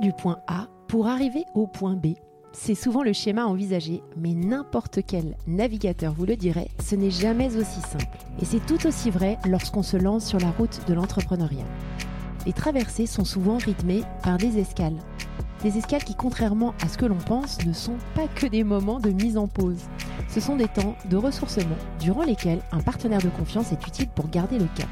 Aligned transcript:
Du 0.00 0.12
point 0.12 0.38
A 0.46 0.68
pour 0.88 1.06
arriver 1.06 1.44
au 1.54 1.66
point 1.66 1.94
B. 1.94 2.14
C'est 2.52 2.74
souvent 2.74 3.02
le 3.02 3.12
schéma 3.12 3.44
envisagé, 3.44 4.02
mais 4.16 4.32
n'importe 4.32 5.00
quel 5.06 5.36
navigateur 5.46 6.14
vous 6.14 6.24
le 6.24 6.34
dirait, 6.34 6.68
ce 6.82 6.96
n'est 6.96 7.10
jamais 7.10 7.56
aussi 7.56 7.80
simple. 7.80 8.18
Et 8.40 8.44
c'est 8.44 8.64
tout 8.64 8.86
aussi 8.86 9.10
vrai 9.10 9.38
lorsqu'on 9.46 9.82
se 9.82 9.96
lance 9.96 10.26
sur 10.26 10.38
la 10.40 10.50
route 10.50 10.80
de 10.88 10.94
l'entrepreneuriat. 10.94 11.66
Les 12.46 12.52
traversées 12.52 13.06
sont 13.06 13.24
souvent 13.24 13.58
rythmées 13.58 14.02
par 14.22 14.38
des 14.38 14.58
escales. 14.58 14.98
Des 15.62 15.76
escales 15.76 16.04
qui, 16.04 16.14
contrairement 16.14 16.74
à 16.82 16.88
ce 16.88 16.96
que 16.96 17.06
l'on 17.06 17.18
pense, 17.18 17.64
ne 17.64 17.72
sont 17.72 17.98
pas 18.14 18.28
que 18.28 18.46
des 18.46 18.64
moments 18.64 18.98
de 18.98 19.10
mise 19.10 19.36
en 19.36 19.46
pause. 19.46 19.84
Ce 20.28 20.40
sont 20.40 20.56
des 20.56 20.68
temps 20.68 20.96
de 21.10 21.16
ressourcement 21.16 21.76
durant 22.00 22.24
lesquels 22.24 22.62
un 22.72 22.80
partenaire 22.80 23.22
de 23.22 23.28
confiance 23.28 23.72
est 23.72 23.86
utile 23.86 24.08
pour 24.08 24.28
garder 24.28 24.58
le 24.58 24.68
cap. 24.74 24.88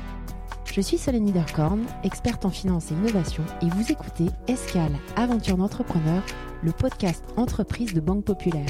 Je 0.73 0.81
suis 0.81 0.99
Solène 0.99 1.25
Niederkorn, 1.25 1.85
experte 2.05 2.45
en 2.45 2.51
finance 2.51 2.93
et 2.93 2.95
innovation, 2.95 3.43
et 3.61 3.67
vous 3.67 3.91
écoutez 3.91 4.27
Escale, 4.47 4.93
aventure 5.17 5.57
d'entrepreneur, 5.57 6.23
le 6.63 6.71
podcast 6.71 7.25
entreprise 7.37 7.93
de 7.93 8.01
Banque 8.01 8.25
Populaire. 8.25 8.69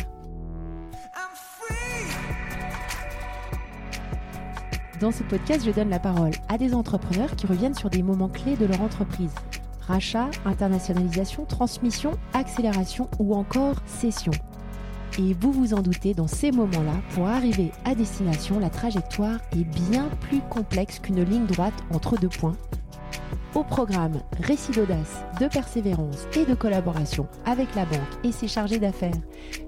Dans 4.99 5.13
ce 5.13 5.23
podcast, 5.25 5.63
je 5.67 5.73
donne 5.73 5.91
la 5.91 5.99
parole 5.99 6.33
à 6.49 6.57
des 6.57 6.73
entrepreneurs 6.73 7.37
qui 7.37 7.47
reviennent 7.47 7.75
sur 7.75 7.91
des 7.91 8.03
moments 8.03 8.31
clés 8.31 8.57
de 8.57 8.65
leur 8.65 8.81
entreprise. 8.81 9.35
Rachat, 9.87 10.31
internationalisation, 10.47 11.45
transmission, 11.45 12.13
accélération 12.33 13.11
ou 13.19 13.35
encore 13.35 13.77
cession. 13.85 14.33
Et 15.21 15.35
vous 15.35 15.53
vous 15.53 15.75
en 15.75 15.83
doutez, 15.83 16.15
dans 16.15 16.27
ces 16.27 16.51
moments-là, 16.51 16.95
pour 17.11 17.27
arriver 17.27 17.73
à 17.85 17.95
destination, 17.95 18.59
la 18.59 18.71
trajectoire 18.71 19.39
est 19.53 19.65
bien 19.65 20.09
plus 20.23 20.41
complexe 20.49 20.99
qu'une 20.99 21.23
ligne 21.23 21.45
droite 21.45 21.75
entre 21.93 22.17
deux 22.17 22.31
points. 22.31 22.57
Au 23.55 23.63
programme, 23.63 24.23
récit 24.41 24.73
d'audace, 24.73 25.23
de 25.39 25.47
persévérance 25.47 26.27
et 26.37 26.47
de 26.47 26.55
collaboration 26.55 27.27
avec 27.45 27.75
la 27.75 27.85
banque 27.85 28.25
et 28.25 28.33
ses 28.33 28.49
chargés 28.49 28.79
d'affaires. 28.79 29.13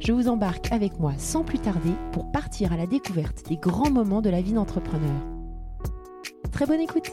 Je 0.00 0.12
vous 0.12 0.28
embarque 0.28 0.72
avec 0.72 0.98
moi 0.98 1.12
sans 1.18 1.42
plus 1.42 1.58
tarder 1.58 1.92
pour 2.12 2.32
partir 2.32 2.72
à 2.72 2.78
la 2.78 2.86
découverte 2.86 3.46
des 3.48 3.56
grands 3.56 3.90
moments 3.90 4.22
de 4.22 4.30
la 4.30 4.40
vie 4.40 4.54
d'entrepreneur. 4.54 5.20
Très 6.50 6.64
bonne 6.64 6.80
écoute 6.80 7.12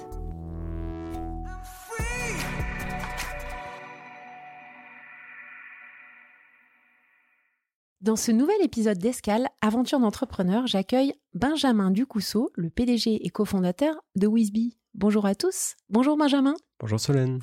Dans 8.02 8.16
ce 8.16 8.32
nouvel 8.32 8.56
épisode 8.64 8.98
d'Escale, 8.98 9.50
Aventure 9.60 10.00
d'entrepreneur, 10.00 10.66
j'accueille 10.68 11.16
Benjamin 11.34 11.92
Ducousseau, 11.92 12.50
le 12.56 12.70
PDG 12.70 13.26
et 13.26 13.30
cofondateur 13.30 13.94
de 14.16 14.26
Wisby. 14.26 14.78
Bonjour 14.94 15.26
à 15.26 15.36
tous. 15.36 15.76
Bonjour 15.90 16.16
Benjamin. 16.16 16.54
Bonjour 16.80 16.98
Solène. 16.98 17.42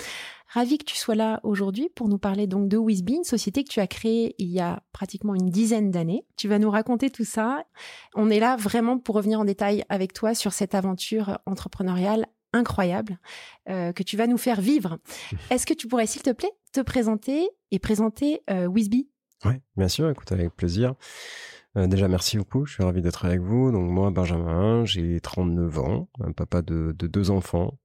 Ravi 0.49 0.79
que 0.79 0.85
tu 0.85 0.97
sois 0.97 1.15
là 1.15 1.41
aujourd'hui 1.43 1.91
pour 1.95 2.09
nous 2.09 2.17
parler 2.17 2.47
donc 2.47 2.69
de 2.71 2.79
Wisby, 2.79 3.17
une 3.17 3.25
société 3.25 3.65
que 3.65 3.69
tu 3.69 3.81
as 3.81 3.87
créée 3.87 4.35
il 4.39 4.49
y 4.49 4.59
a 4.59 4.83
pratiquement 4.93 5.35
une 5.35 5.51
dizaine 5.51 5.91
d'années. 5.91 6.25
Tu 6.39 6.49
vas 6.49 6.59
nous 6.59 6.71
raconter 6.71 7.11
tout 7.11 7.27
ça. 7.27 7.63
On 8.15 8.31
est 8.31 8.41
là 8.41 8.57
vraiment 8.57 8.99
pour 8.99 9.17
revenir 9.17 9.39
en 9.39 9.45
détail 9.45 9.85
avec 9.91 10.15
toi 10.15 10.35
sur 10.35 10.55
cette 10.55 10.75
aventure 10.75 11.39
entrepreneuriale 11.45 12.25
incroyable 12.55 13.19
euh, 13.69 13.93
que 13.93 14.03
tu 14.03 14.17
vas 14.17 14.27
nous 14.27 14.39
faire 14.39 14.63
vivre. 14.63 14.97
Est-ce 15.51 15.67
que 15.67 15.75
tu 15.75 15.87
pourrais, 15.87 16.07
s'il 16.07 16.23
te 16.23 16.31
plaît, 16.31 16.53
te 16.73 16.81
présenter 16.81 17.47
et 17.73 17.79
présenter 17.79 18.41
euh, 18.49 18.69
Wisby? 18.69 19.11
Oui, 19.45 19.53
bien 19.77 19.89
sûr, 19.89 20.09
écoute, 20.11 20.33
avec 20.33 20.55
plaisir. 20.55 20.95
Euh, 21.77 21.87
déjà, 21.87 22.09
merci 22.09 22.39
beaucoup, 22.39 22.65
je 22.65 22.75
suis 22.75 22.83
ravi 22.83 23.03
d'être 23.03 23.25
avec 23.27 23.41
vous. 23.41 23.71
Donc 23.71 23.91
moi, 23.91 24.11
Benjamin, 24.11 24.85
j'ai 24.87 25.21
39 25.21 25.79
ans, 25.79 26.09
un 26.21 26.33
papa 26.33 26.63
de, 26.63 26.93
deux 26.93 27.31
enfants. 27.31 27.79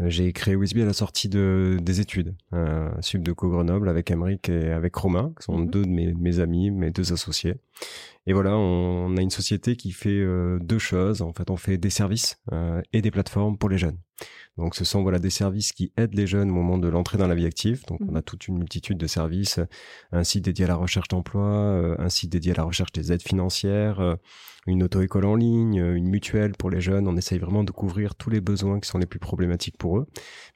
Euh, 0.00 0.08
j'ai 0.08 0.32
créé 0.32 0.54
Wisby 0.54 0.82
à 0.82 0.86
la 0.86 0.92
sortie 0.92 1.28
de, 1.28 1.76
des 1.80 2.00
études, 2.00 2.36
euh, 2.54 2.90
Sub 3.00 3.22
de 3.22 3.32
Co-Grenoble 3.32 3.88
avec 3.88 4.10
Emeric 4.10 4.48
et 4.48 4.70
avec 4.70 4.94
Romain, 4.94 5.32
qui 5.38 5.44
sont 5.44 5.58
mhm. 5.58 5.70
deux 5.70 5.82
de 5.82 5.90
mes, 5.90 6.14
mes, 6.14 6.38
amis, 6.38 6.70
mes 6.70 6.90
deux 6.90 7.12
associés. 7.12 7.56
Et 8.26 8.32
voilà, 8.32 8.56
on, 8.56 9.16
a 9.16 9.20
une 9.20 9.30
société 9.30 9.76
qui 9.76 9.90
fait 9.90 10.10
euh, 10.10 10.58
deux 10.60 10.78
choses. 10.78 11.22
En 11.22 11.32
fait, 11.32 11.50
on 11.50 11.56
fait 11.56 11.76
des 11.76 11.90
services 11.90 12.36
euh, 12.52 12.80
et 12.92 13.02
des 13.02 13.10
plateformes 13.10 13.58
pour 13.58 13.68
les 13.68 13.78
jeunes. 13.78 13.98
Donc, 14.56 14.76
ce 14.76 14.84
sont 14.84 15.02
voilà 15.02 15.18
des 15.18 15.30
services 15.30 15.72
qui 15.72 15.92
aident 15.96 16.14
les 16.14 16.26
jeunes 16.26 16.50
au 16.50 16.54
moment 16.54 16.78
de 16.78 16.86
l'entrée 16.86 17.18
dans 17.18 17.26
la 17.26 17.34
vie 17.34 17.46
active. 17.46 17.84
Donc, 17.86 18.00
on 18.06 18.14
a 18.14 18.20
mmh. 18.20 18.22
toute 18.22 18.46
une 18.46 18.58
multitude 18.58 18.98
de 18.98 19.06
services, 19.08 19.58
un 20.12 20.22
site 20.22 20.44
dédié 20.44 20.66
à 20.66 20.68
la 20.68 20.76
recherche 20.76 21.08
d'emploi, 21.08 21.48
euh, 21.48 21.96
un 21.98 22.08
site 22.08 22.30
dédié 22.30 22.52
à 22.52 22.56
la 22.56 22.64
recherche 22.64 22.92
des 22.92 23.12
aides 23.12 23.22
financières, 23.22 24.18
une 24.66 24.82
auto-école 24.84 25.24
en 25.24 25.34
ligne, 25.34 25.76
une 25.76 26.08
mutuelle 26.08 26.52
pour 26.52 26.70
les 26.70 26.80
jeunes. 26.80 27.08
On 27.08 27.16
essaye 27.16 27.38
vraiment 27.38 27.64
de 27.64 27.72
couvrir 27.72 28.14
tous 28.14 28.30
les 28.30 28.40
besoins 28.40 28.78
qui 28.78 28.88
sont 28.88 28.98
les 28.98 29.06
plus 29.06 29.18
problématiques 29.18 29.76
pour 29.76 29.98
eux. 29.98 30.06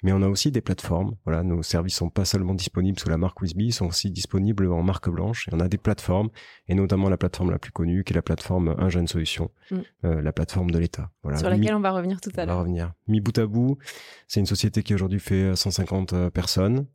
Mais 0.03 0.13
on 0.13 0.23
a 0.23 0.29
aussi 0.29 0.53
des 0.53 0.61
plateformes. 0.61 1.17
Voilà, 1.25 1.43
nos 1.43 1.63
services 1.63 1.97
sont 1.97 2.11
pas 2.11 2.25
seulement 2.25 2.55
disponibles 2.55 2.99
sous 2.99 3.09
la 3.09 3.19
marque 3.19 3.41
Wisby, 3.41 3.67
ils 3.67 3.73
sont 3.73 3.87
aussi 3.87 4.11
disponibles 4.11 4.71
en 4.71 4.83
marque 4.83 5.11
blanche. 5.11 5.49
Et 5.49 5.55
on 5.55 5.61
a 5.61 5.69
des 5.69 5.79
plateformes, 5.79 6.31
et 6.69 6.75
notamment 6.75 7.09
la 7.09 7.17
plateforme 7.17 7.51
la 7.51 7.59
plus 7.59 7.73
connue, 7.73 8.05
qui 8.05 8.13
est 8.13 8.17
la 8.17 8.23
plateforme 8.23 8.75
Un 8.79 8.89
Jeune 8.89 9.09
Solution, 9.09 9.51
mm. 9.71 9.77
euh, 10.05 10.23
la 10.23 10.33
plateforme 10.33 10.71
de 10.71 10.79
l'État. 10.79 11.11
Voilà. 11.23 11.39
Sur 11.39 11.51
laquelle 11.51 11.75
on 11.75 11.81
va 11.81 11.91
revenir 11.91 12.21
tout 12.21 12.31
à 12.37 12.47
l'heure. 12.47 12.55
On 12.55 12.59
va 12.59 12.63
revenir. 12.63 12.93
Mi 13.09 13.21
bout 13.21 13.37
à 13.39 13.47
bout, 13.47 13.79
c'est 14.29 14.41
une 14.41 14.47
société 14.47 14.83
qui 14.83 14.95
aujourd'hui 14.95 15.21
fait 15.21 15.57
150 15.57 16.13
euh, 16.13 16.31
personnes, 16.31 16.87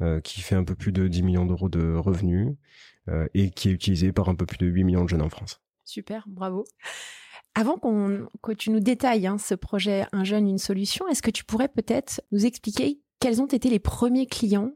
euh, 0.00 0.20
qui 0.20 0.40
fait 0.40 0.54
un 0.54 0.64
peu 0.64 0.74
plus 0.74 0.92
de 0.92 1.08
10 1.08 1.22
millions 1.22 1.46
d'euros 1.46 1.68
de 1.68 1.94
revenus, 1.94 2.48
et 3.34 3.50
qui 3.50 3.68
est 3.68 3.72
utilisée 3.72 4.12
par 4.12 4.28
un 4.28 4.36
peu 4.36 4.46
plus 4.46 4.58
de 4.58 4.66
8 4.66 4.84
millions 4.84 5.02
de 5.02 5.08
jeunes 5.08 5.22
en 5.22 5.28
France. 5.28 5.60
Super, 5.90 6.24
bravo. 6.28 6.64
Avant 7.56 7.76
qu'on, 7.76 8.28
que 8.42 8.52
tu 8.52 8.70
nous 8.70 8.78
détailles 8.78 9.26
hein, 9.26 9.38
ce 9.38 9.56
projet 9.56 10.06
Un 10.12 10.22
jeune, 10.22 10.48
une 10.48 10.58
solution, 10.58 11.08
est-ce 11.08 11.20
que 11.20 11.32
tu 11.32 11.44
pourrais 11.44 11.68
peut-être 11.68 12.22
nous 12.30 12.46
expliquer 12.46 13.00
quels 13.18 13.42
ont 13.42 13.46
été 13.46 13.68
les 13.68 13.80
premiers 13.80 14.26
clients 14.26 14.70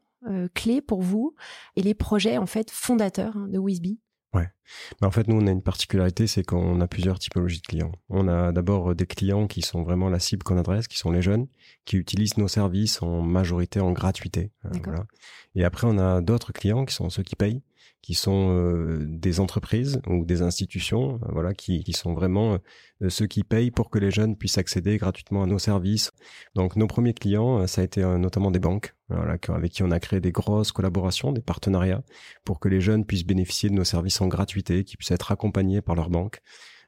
clés 0.54 0.80
pour 0.80 1.02
vous 1.02 1.36
et 1.76 1.82
les 1.82 1.94
projets 1.94 2.36
en 2.38 2.46
fait 2.46 2.70
fondateurs 2.70 3.36
hein, 3.36 3.46
de 3.48 3.60
Wisby? 3.60 4.00
Ouais. 4.34 4.48
Mais 5.00 5.06
en 5.06 5.12
fait, 5.12 5.28
nous, 5.28 5.36
on 5.36 5.46
a 5.46 5.50
une 5.52 5.62
particularité, 5.62 6.26
c'est 6.26 6.42
qu'on 6.42 6.80
a 6.80 6.88
plusieurs 6.88 7.20
typologies 7.20 7.60
de 7.60 7.66
clients. 7.66 7.92
On 8.08 8.26
a 8.26 8.50
d'abord 8.50 8.94
des 8.96 9.06
clients 9.06 9.46
qui 9.46 9.62
sont 9.62 9.84
vraiment 9.84 10.08
la 10.08 10.18
cible 10.18 10.42
qu'on 10.42 10.58
adresse, 10.58 10.88
qui 10.88 10.98
sont 10.98 11.12
les 11.12 11.22
jeunes, 11.22 11.46
qui 11.84 11.96
utilisent 11.96 12.38
nos 12.38 12.48
services 12.48 13.00
en 13.02 13.22
majorité 13.22 13.78
en 13.78 13.92
gratuité. 13.92 14.50
Euh, 14.64 14.70
voilà. 14.82 15.06
Et 15.54 15.64
après, 15.64 15.86
on 15.86 15.98
a 15.98 16.20
d'autres 16.20 16.52
clients 16.52 16.84
qui 16.84 16.94
sont 16.94 17.10
ceux 17.10 17.22
qui 17.22 17.36
payent, 17.36 17.62
qui 18.04 18.12
sont 18.12 18.50
euh, 18.50 18.98
des 19.08 19.40
entreprises 19.40 20.00
ou 20.06 20.26
des 20.26 20.42
institutions, 20.42 21.14
euh, 21.22 21.28
voilà, 21.32 21.54
qui, 21.54 21.82
qui, 21.84 21.94
sont 21.94 22.12
vraiment 22.12 22.58
euh, 23.02 23.08
ceux 23.08 23.26
qui 23.26 23.44
payent 23.44 23.70
pour 23.70 23.88
que 23.88 23.98
les 23.98 24.10
jeunes 24.10 24.36
puissent 24.36 24.58
accéder 24.58 24.98
gratuitement 24.98 25.42
à 25.42 25.46
nos 25.46 25.58
services. 25.58 26.10
Donc 26.54 26.76
nos 26.76 26.86
premiers 26.86 27.14
clients, 27.14 27.66
ça 27.66 27.80
a 27.80 27.84
été 27.84 28.02
notamment 28.02 28.50
des 28.50 28.58
banques, 28.58 28.94
avec 29.08 29.72
qui 29.72 29.82
on 29.82 29.90
a 29.90 30.00
créé 30.00 30.20
des 30.20 30.32
grosses 30.32 30.70
collaborations, 30.70 31.32
des 31.32 31.40
partenariats, 31.40 32.02
pour 32.44 32.60
que 32.60 32.68
les 32.68 32.82
jeunes 32.82 33.06
puissent 33.06 33.24
bénéficier 33.24 33.70
de 33.70 33.74
nos 33.74 33.84
services 33.84 34.20
en 34.20 34.28
gratuité, 34.28 34.84
qui 34.84 34.98
puissent 34.98 35.10
être 35.10 35.32
accompagnés 35.32 35.80
par 35.80 35.94
leur 35.94 36.10
banque. 36.10 36.40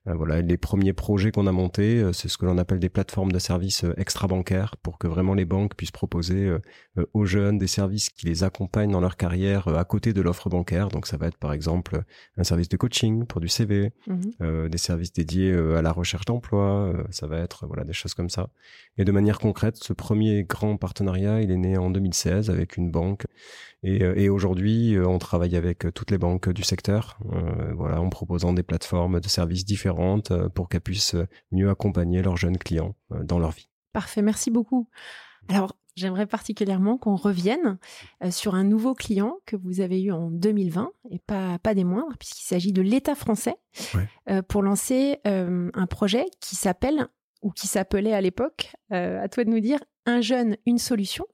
Euh, 0.09 0.15
voilà, 0.15 0.41
les 0.41 0.56
premiers 0.56 0.93
projets 0.93 1.33
qu'on 1.33 1.47
a 1.47 1.53
montés, 1.53 1.99
euh, 1.99 2.12
c'est 2.12 2.28
ce 2.28 2.39
que 2.39 2.47
l'on 2.47 2.59
appelle 2.59 2.78
des 2.78 2.89
plateformes 2.89 3.33
de 3.33 3.39
services 3.39 3.84
euh, 3.84 3.94
extra-bancaires 3.97 4.77
pour 4.83 4.99
que 4.99 5.06
vraiment 5.06 5.34
les 5.34 5.44
banques 5.44 5.75
puissent 5.75 5.91
proposer 5.91 6.50
aux 7.12 7.25
jeunes 7.25 7.59
des 7.59 7.67
services 7.67 8.11
qui 8.11 8.27
les 8.27 8.45
accompagnent 8.45 8.93
dans 8.93 9.00
leur 9.00 9.16
carrière 9.16 9.69
à 9.69 9.84
côté 9.84 10.12
de 10.12 10.21
l'offre 10.21 10.49
bancaire. 10.49 10.89
Donc 10.89 11.06
ça 11.06 11.16
va 11.16 11.27
être 11.27 11.37
par 11.37 11.53
exemple 11.53 12.03
un 12.37 12.45
service 12.45 12.69
de 12.69 12.77
coaching 12.77 13.27
pour 13.27 13.41
du 13.41 13.49
CV, 13.49 13.93
mhm. 14.06 14.69
des 14.69 14.78
services 14.78 15.12
dédiés 15.12 15.53
à 15.53 15.83
la 15.83 15.93
recherche 15.93 16.25
d'emploi, 16.25 16.93
ça 17.11 17.27
va 17.27 17.39
être 17.39 17.66
voilà 17.66 17.84
des 17.84 17.93
choses 17.93 18.15
comme 18.15 18.31
ça. 18.31 18.49
Et 18.99 19.05
de 19.05 19.12
manière 19.12 19.39
concrète, 19.39 19.77
ce 19.77 19.93
premier 19.93 20.45
grand 20.45 20.77
partenariat, 20.77 21.41
il 21.41 21.50
est 21.50 21.56
né 21.56 21.77
en 21.77 21.91
2016 21.91 22.50
avec 22.50 22.77
une 22.77 22.91
banque 22.91 23.25
et, 23.83 23.99
et 23.99 24.28
aujourd'hui, 24.28 24.97
on 24.99 25.19
travaille 25.19 25.56
avec 25.56 25.87
toutes 25.95 26.11
les 26.11 26.19
banques 26.19 26.50
du 26.50 26.62
secteur, 26.62 27.19
voilà, 27.77 28.00
en 28.00 28.09
proposant 28.09 28.53
des 28.53 28.62
plateformes 28.62 29.21
de 29.21 29.28
services 29.28 29.65
différents 29.65 29.96
euh, 29.99 30.49
pour 30.49 30.69
qu'elles 30.69 30.81
puissent 30.81 31.15
euh, 31.15 31.27
mieux 31.53 31.71
accompagner 31.71 32.23
leurs 32.23 32.37
jeunes 32.37 32.59
clients 32.59 32.95
euh, 33.12 33.23
dans 33.23 33.39
leur 33.39 33.51
vie. 33.51 33.69
Parfait, 33.93 34.22
merci 34.22 34.51
beaucoup. 34.51 34.89
Alors, 35.48 35.77
j'aimerais 35.95 36.27
particulièrement 36.27 36.98
qu'on 36.98 37.15
revienne 37.15 37.78
sur 38.31 38.54
un 38.54 38.65
nouveau 38.65 38.95
client 38.95 39.37
que 39.47 39.57
vous 39.57 39.81
avez 39.81 40.03
eu 40.03 40.13
en 40.13 40.31
2020 40.31 40.91
et 41.10 41.19
pas, 41.21 41.59
pas 41.60 41.75
des 41.75 41.84
moindres, 41.84 42.19
puisqu'il 42.19 42.45
s'agit 42.45 42.72
de 42.72 42.83
l'État 42.83 43.15
français 43.15 43.57
pour 44.48 44.63
lancer 44.63 45.21
un 45.25 45.87
projet 45.87 46.27
qui 46.41 46.57
s'appelle 46.57 47.07
ou 47.41 47.53
qui 47.53 47.69
s'appelait 47.69 48.13
à 48.13 48.21
l'époque, 48.21 48.75
à 48.91 49.28
toi 49.28 49.45
de 49.45 49.51
nous 49.51 49.60
dire, 49.60 49.78
un 50.04 50.21
jeune, 50.21 50.57
une 50.66 50.78
solution. 50.78 51.25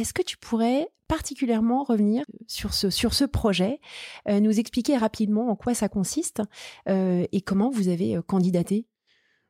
Est-ce 0.00 0.14
que 0.14 0.22
tu 0.22 0.38
pourrais 0.38 0.88
particulièrement 1.08 1.84
revenir 1.84 2.24
sur 2.46 2.72
ce, 2.72 3.24
projet, 3.26 3.80
euh, 4.28 4.40
nous 4.40 4.58
expliquer 4.58 4.96
rapidement 4.96 5.50
en 5.50 5.56
quoi 5.56 5.74
ça 5.74 5.90
consiste 5.90 6.40
euh, 6.88 7.26
et 7.32 7.42
comment 7.42 7.68
vous 7.68 7.88
avez 7.88 8.16
euh, 8.16 8.22
candidaté? 8.22 8.86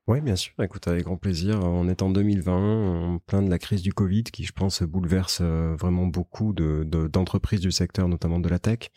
Oui, 0.08 0.20
bien 0.20 0.34
sûr. 0.34 0.52
Écoute, 0.60 0.88
avec 0.88 1.04
grand 1.04 1.18
plaisir. 1.18 1.60
On 1.62 1.88
est 1.88 2.02
en 2.02 2.10
2020, 2.10 3.14
en 3.14 3.18
plein 3.20 3.42
de 3.42 3.50
la 3.50 3.60
crise 3.60 3.82
du 3.82 3.92
Covid, 3.92 4.24
qui, 4.24 4.42
je 4.42 4.52
pense, 4.52 4.82
bouleverse 4.82 5.40
vraiment 5.40 6.06
beaucoup 6.06 6.52
de, 6.52 6.82
d'entreprises 6.82 7.60
du 7.60 7.70
secteur, 7.70 8.08
notamment 8.08 8.40
de 8.40 8.48
la 8.48 8.58
tech. 8.58 8.90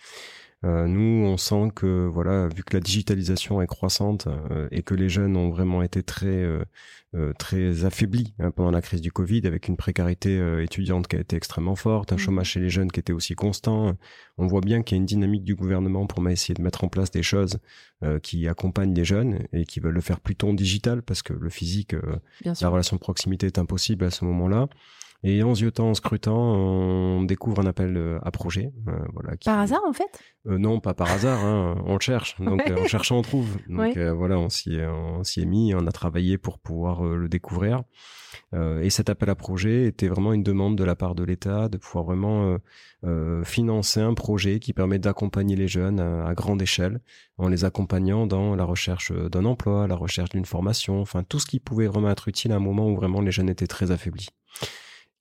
Euh, 0.66 0.88
nous, 0.88 1.26
on 1.26 1.38
sent 1.38 1.72
que 1.76 2.08
voilà, 2.08 2.48
vu 2.48 2.64
que 2.64 2.76
la 2.76 2.80
digitalisation 2.80 3.62
est 3.62 3.68
croissante 3.68 4.28
euh, 4.28 4.68
et 4.72 4.82
que 4.82 4.96
les 4.96 5.10
jeunes 5.10 5.36
ont 5.36 5.50
vraiment 5.50 5.82
été 5.82 6.04
très 6.04 6.28
euh, 6.28 6.64
très 7.38 7.86
affaiblis 7.86 8.34
hein, 8.40 8.52
pendant 8.52 8.72
la 8.72 8.82
crise 8.82 9.02
du 9.02 9.12
Covid, 9.12 9.46
avec 9.46 9.68
une 9.68 9.78
précarité 9.78 10.42
étudiante 10.64 11.08
qui 11.08 11.16
a 11.16 11.20
été 11.20 11.36
extrêmement 11.36 11.76
forte, 11.76 12.12
un 12.12 12.16
mmh. 12.16 12.20
chômage 12.20 12.50
chez 12.52 12.60
les 12.60 12.70
jeunes 12.70 12.92
qui 12.92 13.00
était 13.00 13.14
aussi 13.14 13.36
constant. 13.36 13.96
On 14.40 14.48
voit 14.48 14.62
bien 14.62 14.82
qu'il 14.82 14.96
y 14.96 14.98
a 14.98 15.02
une 15.02 15.06
dynamique 15.06 15.44
du 15.44 15.54
gouvernement 15.54 16.08
pour 16.08 16.28
essayer 16.28 16.56
de 16.56 16.62
mettre 16.64 16.84
en 16.84 16.88
place 16.88 17.12
des 17.12 17.22
choses 17.22 17.60
qui 18.24 18.48
accompagnent 18.48 18.96
les 18.96 19.06
jeunes 19.06 19.46
et 19.54 19.66
qui 19.66 19.80
veulent 19.80 19.94
le 19.94 20.02
faire 20.02 20.20
plutôt 20.20 20.50
en 20.50 20.54
digital 20.56 21.04
parce 21.04 21.22
que 21.22 21.34
le 21.34 21.50
physique, 21.52 21.96
la 22.44 22.70
relation 22.70 22.96
de 22.96 23.02
proximité 23.02 23.46
est 23.46 23.60
impossible 23.60 24.06
à 24.06 24.10
ce 24.10 24.26
moment-là. 24.26 24.68
Et 25.26 25.42
en 25.42 25.56
ziotant, 25.56 25.90
en 25.90 25.94
scrutant, 25.94 26.38
on 26.38 27.24
découvre 27.24 27.62
un 27.62 27.66
appel 27.66 27.96
euh, 27.96 28.20
à 28.24 28.32
projet. 28.32 28.74
Euh, 28.90 28.92
voilà, 29.14 29.38
Par 29.44 29.60
hasard, 29.60 29.82
en 29.88 29.94
fait? 29.94 30.20
Euh, 30.48 30.58
Non, 30.58 30.82
pas 30.82 30.94
par 30.94 31.10
hasard. 31.10 31.46
Hein, 31.46 31.82
on 31.86 31.94
le 31.94 32.02
cherche. 32.02 32.36
Donc, 32.42 32.62
en 32.70 32.86
cherchant, 32.88 33.20
on 33.20 33.22
trouve. 33.22 33.58
Donc, 33.70 33.98
voilà, 33.98 34.38
on 34.38 34.50
s'y 34.50 34.76
est, 34.76 35.46
mis. 35.46 35.74
On 35.74 35.88
a 35.88 35.92
travaillé 35.94 36.38
pour 36.38 36.60
pouvoir 36.60 37.04
le 37.04 37.30
découvrir. 37.30 37.84
et 38.54 38.90
cet 38.90 39.10
appel 39.10 39.30
à 39.30 39.36
projet 39.36 39.86
était 39.86 40.10
vraiment 40.10 40.34
une 40.34 40.44
demande 40.44 40.78
de 40.78 40.84
la 40.84 40.96
part 40.96 41.16
de 41.16 41.24
l'État 41.24 41.70
de 41.70 41.78
pouvoir 41.78 42.04
vraiment 42.04 42.58
financer 43.44 44.02
un 44.02 44.14
projet 44.14 44.60
qui 44.60 44.74
permet 44.74 45.00
d'accompagner 45.00 45.56
les 45.56 45.70
jeunes 45.70 46.02
à, 46.02 46.34
grande 46.34 46.62
échelle, 46.62 47.00
en 47.38 47.48
les 47.48 47.64
accompagnant 47.64 48.28
dans 48.28 48.56
la 48.56 48.66
recherche 48.66 49.14
d'un 49.14 49.46
emploi, 49.46 49.88
la 49.88 49.96
recherche 49.96 50.32
d'une 50.32 50.46
formation, 50.46 51.00
enfin 51.00 51.24
tout 51.24 51.40
ce 51.40 51.46
qui 51.46 51.60
pouvait 51.60 51.88
vraiment 51.88 52.10
être 52.10 52.28
utile 52.28 52.52
à 52.52 52.56
un 52.56 52.60
moment 52.60 52.90
où 52.90 52.96
vraiment 52.96 53.22
les 53.22 53.32
jeunes 53.32 53.50
étaient 53.50 53.68
très 53.68 53.92
affaiblis. 53.92 54.28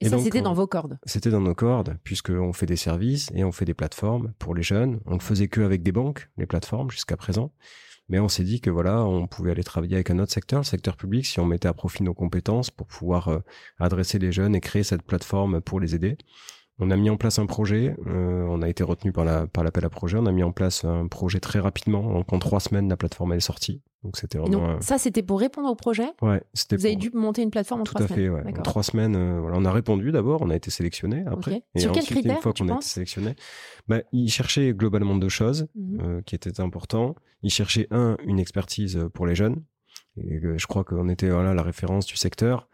Et, 0.03 0.09
ça, 0.09 0.19
c'était 0.19 0.43
dans 0.43 0.55
vos 0.55 0.67
cordes 0.67 0.99
C'était 1.05 1.31
dans 1.31 1.41
nos 1.41 1.55
cordes, 1.55 1.97
puisqu'on 2.03 2.53
fait 2.53 2.67
des 2.67 2.77
services 2.77 3.31
et 3.35 3.45
on 3.45 3.53
fait 3.53 3.65
des 3.65 3.75
plateformes 3.75 4.33
pour 4.39 4.55
les 4.55 4.63
jeunes. 4.63 5.01
On 5.07 5.15
ne 5.15 5.21
faisait 5.21 5.49
que 5.49 5.61
avec 5.61 5.83
des 5.83 5.93
banques, 5.93 6.29
les 6.37 6.47
plateformes, 6.47 6.91
jusqu'à 6.91 7.17
présent. 7.17 7.53
Mais 8.09 8.19
on 8.19 8.29
s'est 8.29 8.45
dit 8.45 8.61
que 8.61 8.69
voilà, 8.69 9.05
on 9.05 9.27
pouvait 9.27 9.53
aller 9.53 9.63
travailler 9.63 9.95
avec 9.95 10.11
un 10.11 10.19
autre 10.19 10.33
secteur, 10.33 10.61
le 10.61 10.65
secteur 10.65 10.97
public, 10.97 11.25
si 11.25 11.41
on 11.41 11.47
mettait 11.47 11.69
à 11.69 11.73
profit 11.73 12.03
nos 12.03 12.15
compétences 12.15 12.71
pour 12.71 12.87
pouvoir 12.87 13.29
euh, 13.29 13.39
adresser 13.79 14.19
les 14.19 14.33
jeunes 14.33 14.55
et 14.55 14.61
créer 14.61 14.83
cette 14.83 15.03
plateforme 15.03 15.61
pour 15.61 15.81
les 15.81 15.95
aider. 15.95 16.19
On 16.82 16.90
a 16.90 16.96
mis 16.96 17.11
en 17.11 17.17
place 17.17 17.38
un 17.38 17.46
projet, 17.46 17.94
euh, 18.08 18.44
on 18.49 18.61
a 18.61 18.69
été 18.69 18.82
retenu 18.82 19.12
par 19.12 19.25
la 19.25 19.46
par 19.46 19.62
l'appel 19.62 19.84
à 19.84 19.88
projet, 19.88 20.19
on 20.19 20.26
a 20.26 20.32
mis 20.32 20.43
en 20.43 20.50
place 20.50 20.84
un 20.84 21.06
projet 21.06 21.38
très 21.38 21.61
rapidement, 21.61 22.17
en, 22.17 22.25
en 22.26 22.38
trois 22.40 22.58
semaines 22.58 22.88
la 22.88 22.96
plateforme 22.96 23.32
est 23.34 23.40
sortie. 23.40 23.82
Donc 24.02 24.17
c'était 24.17 24.38
vraiment. 24.38 24.81
ça 24.81 24.99
c'était 24.99 25.23
pour 25.23 25.38
répondre 25.38 25.69
au 25.70 25.76
projet. 25.76 26.08
Ouais, 26.23 26.43
c'était. 26.55 26.76
Vous 26.76 26.87
avez 26.87 26.96
dû 26.96 27.11
monter 27.14 27.43
une 27.43 27.52
plateforme 27.52 27.82
en 27.82 27.84
trois 27.84 28.00
semaines. 28.00 28.08
Tout 28.08 28.34
à 28.34 28.43
fait, 28.43 28.46
ouais. 28.50 28.58
En 28.58 28.62
trois 28.62 28.82
semaines, 28.82 29.14
euh, 29.14 29.40
voilà, 29.40 29.58
on 29.58 29.64
a 29.64 29.70
répondu 29.70 30.11
d'abord, 30.11 30.43
on 30.43 30.50
a 30.50 30.56
été 30.56 30.73
sélectionné 30.73 31.25
après. 31.26 31.62
Et 31.76 31.81
Sur 31.81 31.93
quels 31.93 32.05
critères 32.05 32.37
Une 32.37 32.43
fois 32.43 32.52
qu'on 32.52 32.69
a 32.69 32.75
été 32.75 32.84
sélectionné, 32.84 33.37
bah, 33.87 34.00
ils 34.12 34.29
cherchaient 34.29 34.75
globalement 34.75 35.14
deux 35.14 35.29
choses 35.29 35.69
mhm. 35.76 36.00
euh, 36.02 36.20
qui 36.23 36.34
étaient 36.34 36.61
importantes. 36.61 37.17
Ils 37.44 37.50
cherchaient 37.50 37.87
un 37.93 38.17
une 38.25 38.40
expertise 38.40 38.99
pour 39.14 39.26
les 39.26 39.37
jeunes. 39.37 39.62
Et 40.17 40.40
je 40.56 40.67
crois 40.67 40.84
qu'on 40.84 41.08
était 41.08 41.31
voilà 41.31 41.55
la 41.55 41.62
référence 41.62 42.06
du 42.06 42.17
secteur. 42.17 42.69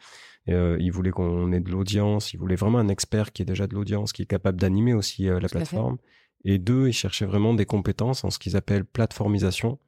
Euh, 0.49 0.77
il 0.81 0.93
voulait 0.93 1.11
qu'on 1.11 1.53
ait 1.53 1.61
de 1.61 1.71
l'audience, 1.71 2.33
il 2.33 2.39
voulait 2.39 2.57
vraiment 2.57 2.79
un 2.79 2.89
expert 2.89 3.33
qui 3.33 3.43
ait 3.43 3.45
déjà 3.45 3.67
de 3.67 3.75
l'audience, 3.75 4.13
qui 4.13 4.23
est 4.23 4.27
capable 4.27 4.59
d'animer 4.59 4.95
aussi 4.95 5.29
euh, 5.29 5.41
la 5.41 5.49
plateforme. 5.49 5.99
Et 6.45 6.59
deux, 6.59 6.89
il 6.89 6.93
cherchait 6.93 7.27
vraiment 7.27 7.55
des 7.55 7.67
compétences 7.67 8.25
en 8.25 8.31
ce 8.31 8.39
qu'ils 8.39 8.57
appellent 8.57 8.85
plateformisation, 8.85 9.79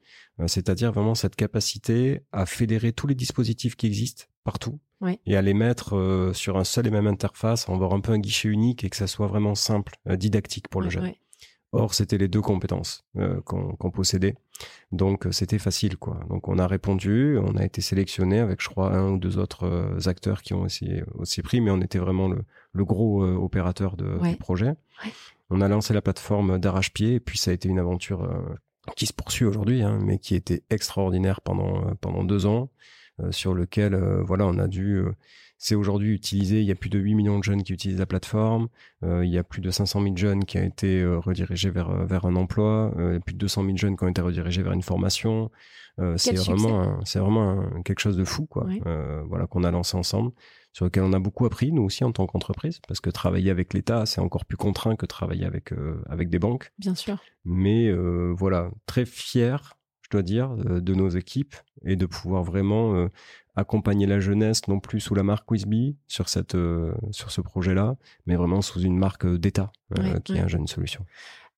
euh, 0.41 0.49
c'est-à-dire 0.49 0.93
vraiment 0.93 1.15
cette 1.15 1.37
capacité 1.37 2.21
à 2.33 2.45
fédérer 2.45 2.93
tous 2.93 3.07
les 3.07 3.15
dispositifs 3.15 3.77
qui 3.77 3.87
existent 3.87 4.25
partout 4.45 4.81
et 5.25 5.37
à 5.37 5.41
les 5.41 5.55
mettre 5.55 6.33
sur 6.35 6.59
un 6.59 6.65
seul 6.65 6.87
et 6.87 6.91
même 6.91 7.06
interface, 7.06 7.67
à 7.69 7.73
avoir 7.73 7.95
un 7.95 8.01
peu 8.01 8.13
un 8.13 8.19
guichet 8.19 8.49
unique 8.49 8.85
et 8.85 8.91
que 8.91 8.97
ça 8.97 9.06
soit 9.06 9.29
vraiment 9.29 9.55
simple, 9.55 9.95
didactique 10.06 10.69
pour 10.69 10.83
le 10.83 10.91
jeune. 10.91 11.15
Or, 11.72 11.94
c'était 11.94 12.19
les 12.19 12.26
deux 12.26 12.40
compétences 12.40 13.05
euh, 13.17 13.40
qu'on 13.43 13.90
possédait. 13.93 14.34
Donc, 14.90 15.26
euh, 15.26 15.32
c'était 15.32 15.61
facile, 15.61 15.96
quoi. 15.96 16.20
Donc, 16.28 16.49
on 16.49 16.58
a 16.58 16.67
répondu, 16.67 17.38
on 17.38 17.56
a 17.56 17.64
été 17.64 17.81
sélectionné 17.81 18.40
avec, 18.40 18.61
je 18.61 18.69
crois, 18.69 18.93
un 18.93 19.12
ou 19.12 19.19
deux 19.19 19.38
autres 19.38 19.67
euh, 19.67 20.08
acteurs 20.08 20.43
qui 20.43 20.52
ont 20.52 20.62
aussi, 20.62 21.00
aussi 21.14 21.43
pris, 21.43 21.61
mais 21.61 21.70
on 21.70 21.81
était 21.81 21.99
vraiment 21.99 22.26
le, 22.26 22.43
le 22.72 22.84
gros 22.84 23.25
opérateur 23.25 23.96
de, 23.96 24.19
du 24.28 24.37
projet. 24.37 24.75
On 25.49 25.61
a 25.61 25.69
lancé 25.69 25.94
la 25.94 26.02
plateforme 26.02 26.58
d'arrache-pied, 26.58 27.14
et 27.14 27.20
puis 27.20 27.38
ça 27.38 27.52
a 27.52 27.55
été 27.55 27.69
une 27.69 27.78
aventure 27.78 28.28
qui 28.96 29.06
se 29.06 29.12
poursuit 29.12 29.44
aujourd'hui, 29.44 29.82
hein, 29.82 29.99
mais 30.00 30.19
qui 30.19 30.34
était 30.34 30.62
extraordinaire 30.70 31.40
pendant, 31.40 31.94
pendant 32.00 32.25
deux 32.25 32.46
ans, 32.46 32.69
sur 33.31 33.55
lequel, 33.55 33.94
voilà, 34.25 34.46
on 34.46 34.58
a 34.58 34.69
dû 34.69 35.05
c'est 35.61 35.75
aujourd'hui 35.75 36.14
utilisé. 36.14 36.61
Il 36.61 36.67
y 36.67 36.72
a 36.72 36.75
plus 36.75 36.88
de 36.88 36.99
8 36.99 37.14
millions 37.14 37.38
de 37.38 37.44
jeunes 37.44 37.62
qui 37.62 37.75
utilisent 37.75 37.99
la 37.99 38.06
plateforme. 38.06 38.69
Euh, 39.05 39.26
il 39.26 39.31
y 39.31 39.37
a 39.37 39.44
plus 39.44 39.61
de 39.61 39.70
500 39.70 40.02
000 40.02 40.17
jeunes 40.17 40.46
qui 40.46 40.58
ont 40.58 40.62
été 40.62 41.02
euh, 41.02 41.19
redirigés 41.19 41.69
vers, 41.69 41.90
euh, 41.90 42.06
vers 42.06 42.25
un 42.25 42.34
emploi. 42.34 42.93
il 42.99 43.12
y 43.12 43.17
a 43.17 43.20
plus 43.20 43.34
de 43.34 43.38
200 43.38 43.64
000 43.67 43.76
jeunes 43.76 43.96
qui 43.96 44.05
ont 44.05 44.08
été 44.08 44.22
redirigés 44.22 44.62
vers 44.62 44.72
une 44.72 44.82
formation. 44.82 45.50
c'est 46.17 46.34
vraiment, 46.34 46.99
c'est 47.05 47.19
vraiment 47.19 47.82
quelque 47.84 48.00
chose 48.00 48.17
de 48.17 48.25
fou, 48.25 48.46
quoi. 48.46 48.67
voilà 49.28 49.46
qu'on 49.46 49.62
a 49.62 49.70
lancé 49.70 49.99
ensemble, 49.99 50.32
sur 50.72 50.87
lequel 50.87 51.02
on 51.02 51.12
a 51.12 51.19
beaucoup 51.19 51.44
appris 51.44 51.72
nous 51.72 51.82
aussi 51.82 52.05
en 52.05 52.12
tant 52.12 52.26
qu'entreprise, 52.26 52.81
parce 52.88 53.00
que 53.00 53.11
travailler 53.11 53.50
avec 53.50 53.75
l'État 53.75 54.06
c'est 54.06 54.22
encore 54.22 54.46
plus 54.46 54.56
contraint 54.56 54.96
que 54.96 55.05
travailler 55.05 55.44
avec 55.44 55.75
avec 56.08 56.31
des 56.31 56.38
banques. 56.38 56.72
Bien 56.78 56.94
sûr. 56.94 57.19
Mais 57.44 57.93
voilà, 58.32 58.70
très 58.87 59.05
fier 59.05 59.76
dois 60.11 60.23
dire, 60.23 60.51
de 60.57 60.95
nos 60.95 61.09
équipes 61.09 61.55
et 61.85 61.97
de 61.97 62.07
pouvoir 62.07 62.43
vraiment 62.43 63.09
accompagner 63.61 64.07
la 64.07 64.21
jeunesse 64.21 64.67
non 64.69 64.81
plus 64.81 65.01
sous 65.01 65.15
la 65.15 65.23
marque 65.23 65.49
Quizby 65.49 65.97
sur 66.09 66.29
cette 66.29 66.55
euh, 66.55 66.93
sur 67.11 67.31
ce 67.31 67.41
projet-là, 67.41 67.97
mais 68.27 68.37
vraiment 68.37 68.62
sous 68.62 68.81
une 68.81 68.97
marque 68.97 69.27
euh, 69.27 69.39
d'État 69.39 69.73
euh, 69.99 70.19
qui 70.21 70.33
est 70.33 70.41
un 70.41 70.49
Jeune 70.49 70.67
Solution. 70.67 71.05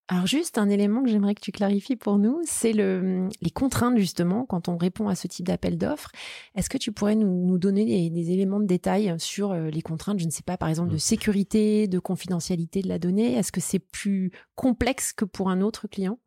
Alors 0.08 0.26
juste 0.26 0.58
un 0.58 0.68
élément 0.68 1.02
que 1.02 1.08
j'aimerais 1.08 1.34
que 1.34 1.40
tu 1.40 1.52
clarifies 1.52 1.96
pour 1.96 2.18
nous, 2.18 2.40
c'est 2.44 2.72
le, 2.72 3.28
les 3.40 3.50
contraintes 3.50 3.96
justement 3.96 4.44
quand 4.44 4.68
on 4.68 4.76
répond 4.76 5.08
à 5.08 5.14
ce 5.14 5.26
type 5.26 5.46
d'appel 5.46 5.78
d'offres. 5.78 6.10
Est-ce 6.54 6.68
que 6.68 6.76
tu 6.76 6.92
pourrais 6.92 7.14
nous, 7.14 7.56
donner 7.56 8.10
des, 8.10 8.30
éléments 8.30 8.60
de 8.60 8.66
détail 8.66 9.14
sur 9.18 9.54
les 9.54 9.80
contraintes, 9.80 10.18
je 10.18 10.26
ne 10.26 10.30
sais 10.30 10.42
pas, 10.42 10.58
par 10.58 10.68
exemple 10.68 10.90
de 10.90 10.96
mmh. 10.96 10.98
sécurité, 10.98 11.88
de 11.88 11.98
confidentialité 11.98 12.82
de 12.82 12.88
la 12.88 12.98
donnée 12.98 13.36
Est-ce 13.36 13.52
que 13.52 13.60
c'est 13.60 13.78
plus 13.78 14.32
complexe 14.54 15.12
que 15.12 15.24
pour 15.24 15.48
un 15.48 15.62
autre 15.62 15.86
client? 15.86 16.18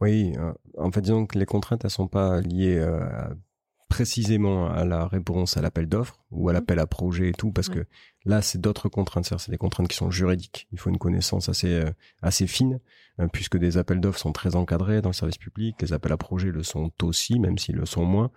Oui, 0.00 0.34
en 0.78 0.90
fait 0.90 1.02
disons 1.02 1.26
que 1.26 1.38
les 1.38 1.46
contraintes 1.46 1.84
elles 1.84 1.90
sont 1.90 2.08
pas 2.08 2.40
liées 2.40 2.78
à 2.80 3.30
précisément 3.90 4.70
à 4.70 4.84
la 4.84 5.06
réponse 5.06 5.58
à 5.58 5.60
l'appel 5.60 5.86
d'offres 5.86 6.24
ou 6.30 6.48
à 6.48 6.52
mmh. 6.52 6.54
l'appel 6.54 6.78
à 6.78 6.86
projet 6.86 7.28
et 7.30 7.32
tout, 7.32 7.50
parce 7.50 7.68
que 7.68 7.84
là, 8.24 8.40
c'est 8.40 8.60
d'autres 8.60 8.88
contraintes. 8.88 9.34
C'est 9.36 9.50
des 9.50 9.58
contraintes 9.58 9.88
qui 9.88 9.96
sont 9.96 10.10
juridiques. 10.10 10.68
Il 10.72 10.78
faut 10.78 10.88
une 10.88 10.98
connaissance 10.98 11.48
assez 11.50 11.74
euh, 11.74 11.90
assez 12.22 12.46
fine, 12.46 12.80
euh, 13.18 13.26
puisque 13.26 13.58
des 13.58 13.76
appels 13.76 14.00
d'offres 14.00 14.20
sont 14.20 14.32
très 14.32 14.56
encadrés 14.56 15.02
dans 15.02 15.10
le 15.10 15.14
service 15.14 15.36
public. 15.36 15.76
Les 15.82 15.92
appels 15.92 16.12
à 16.12 16.16
projet 16.16 16.50
le 16.50 16.62
sont 16.62 16.90
aussi, 17.02 17.38
même 17.40 17.58
s'ils 17.58 17.76
le 17.76 17.84
sont 17.84 18.04
moins. 18.04 18.30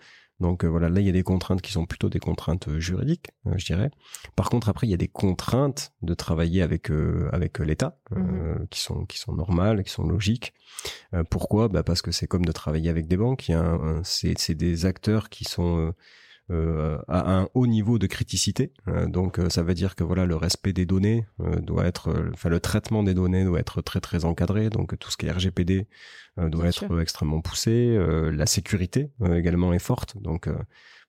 Donc 0.44 0.66
euh, 0.66 0.68
voilà, 0.68 0.90
là 0.90 1.00
il 1.00 1.06
y 1.06 1.10
a 1.10 1.14
des 1.14 1.24
contraintes 1.24 1.62
qui 1.62 1.72
sont 1.72 1.86
plutôt 1.86 2.10
des 2.10 2.20
contraintes 2.20 2.68
euh, 2.68 2.78
juridiques, 2.78 3.30
euh, 3.48 3.54
je 3.56 3.66
dirais. 3.66 3.92
Par 4.36 4.50
contre 4.50 4.68
après 4.68 4.86
il 4.86 4.90
y 4.90 4.94
a 4.94 4.98
des 4.98 5.08
contraintes 5.08 5.94
de 6.02 6.14
travailler 6.14 6.62
avec 6.62 6.92
avec 7.32 7.60
l'État 7.60 7.98
mmh 8.12 8.68
qui 8.70 8.82
sont 8.82 9.06
qui 9.06 9.18
sont 9.18 9.34
normales, 9.34 9.84
qui 9.84 9.90
sont 9.90 10.04
logiques. 10.04 10.54
pourquoi? 11.30 11.70
Bah 11.70 11.84
parce 11.84 12.02
que 12.02 12.12
c'est 12.12 12.28
comme 12.28 12.44
de 12.44 12.52
travailler 12.52 12.90
avec 12.90 13.08
des 13.08 13.16
banques. 13.16 13.48
Il 13.48 13.54
y 13.54 13.56
a 13.56 13.80
c'est 14.04 14.38
c'est 14.38 14.54
des 14.54 14.86
acteurs 14.86 15.30
qui 15.30 15.46
sont 15.46 15.94
euh, 16.54 17.00
à 17.08 17.40
un 17.40 17.50
haut 17.56 17.66
niveau 17.66 17.98
de 17.98 18.06
criticité. 18.06 18.72
Euh, 18.88 19.08
donc 19.08 19.40
euh, 19.40 19.50
ça 19.50 19.64
veut 19.64 19.74
dire 19.74 19.96
que 19.96 20.04
voilà 20.04 20.28
le 20.28 20.36
respect 20.36 20.72
des 20.72 20.86
données 20.86 21.26
doit 21.62 21.86
être, 21.86 22.14
enfin 22.34 22.50
le 22.50 22.60
traitement 22.60 23.02
des 23.02 23.16
données 23.16 23.44
doit 23.44 23.60
être 23.60 23.82
très 23.82 24.00
très 24.00 24.24
encadré. 24.24 24.70
Donc 24.70 24.98
tout 25.00 25.10
ce 25.10 25.18
qui 25.18 25.26
est 25.26 25.32
RGPD 25.32 25.88
doit 26.38 26.68
être 26.68 27.00
extrêmement 27.02 27.42
poussé. 27.42 27.98
la 28.32 28.46
sécurité 28.46 29.10
également 29.34 29.74
est 29.74 29.80
forte. 29.80 30.22
Donc 30.22 30.48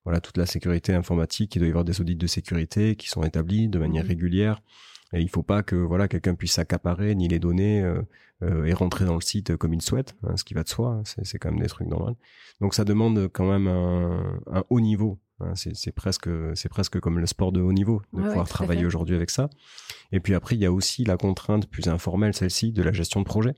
voilà 0.05 0.21
toute 0.21 0.37
la 0.37 0.47
sécurité 0.47 0.95
informatique, 0.95 1.55
il 1.57 1.59
doit 1.61 1.69
y 1.69 1.71
avoir 1.71 1.85
des 1.85 2.01
audits 2.01 2.17
de 2.17 2.27
sécurité 2.27 2.97
qui 2.97 3.09
sont 3.09 3.23
établis 3.23 3.69
de 3.69 3.79
manière 3.79 4.05
mmh 4.05 4.09
régulière. 4.09 4.63
Et 5.13 5.21
il 5.21 5.29
faut 5.29 5.43
pas 5.43 5.63
que 5.63 5.77
voilà 5.77 6.09
quelqu'un 6.09 6.35
puisse 6.35 6.55
s'accaparer 6.55 7.15
ni 7.15 7.29
les 7.29 7.39
données 7.39 7.85
et 8.43 8.73
rentrer 8.73 9.05
dans 9.05 9.15
le 9.15 9.21
site 9.21 9.57
comme 9.57 9.75
il 9.75 9.83
souhaite, 9.83 10.15
hein, 10.25 10.37
ce 10.37 10.45
qui 10.45 10.55
va 10.55 10.63
de 10.63 10.69
soi. 10.69 11.01
Hein, 11.01 11.03
c'est 11.05 11.39
quand 11.39 11.51
même 11.51 11.61
des 11.61 11.69
trucs 11.69 11.89
normaux. 11.89 12.17
Donc 12.61 12.75
ça 12.75 12.85
demande 12.85 13.29
quand 13.33 13.51
même 13.51 13.69
un, 13.69 14.41
un 14.51 14.65
haut 14.71 14.81
niveau 14.81 15.19
c'est 15.55 15.93
presque, 15.93 16.29
c'est 16.55 16.69
presque 16.69 17.01
comme 17.01 17.19
le 17.19 17.27
sport 17.27 17.53
de 17.53 17.61
haut 17.61 17.73
niveau 17.73 18.03
de 18.13 18.23
pouvoir 18.23 18.49
travailler 18.49 18.87
aujourd'hui 18.87 19.17
avec 19.17 19.31
ça. 19.31 19.51
Et 20.13 20.21
puis 20.21 20.35
après, 20.35 20.55
il 20.55 20.61
y 20.61 20.67
a 20.67 20.73
aussi 20.73 21.05
la 21.05 21.17
contrainte 21.17 21.69
plus 21.69 21.89
informelle, 21.89 22.35
celle-ci, 22.35 22.73
de 22.73 22.83
la 22.83 22.93
gestion 22.93 23.21
de 23.21 23.27
projet, 23.27 23.55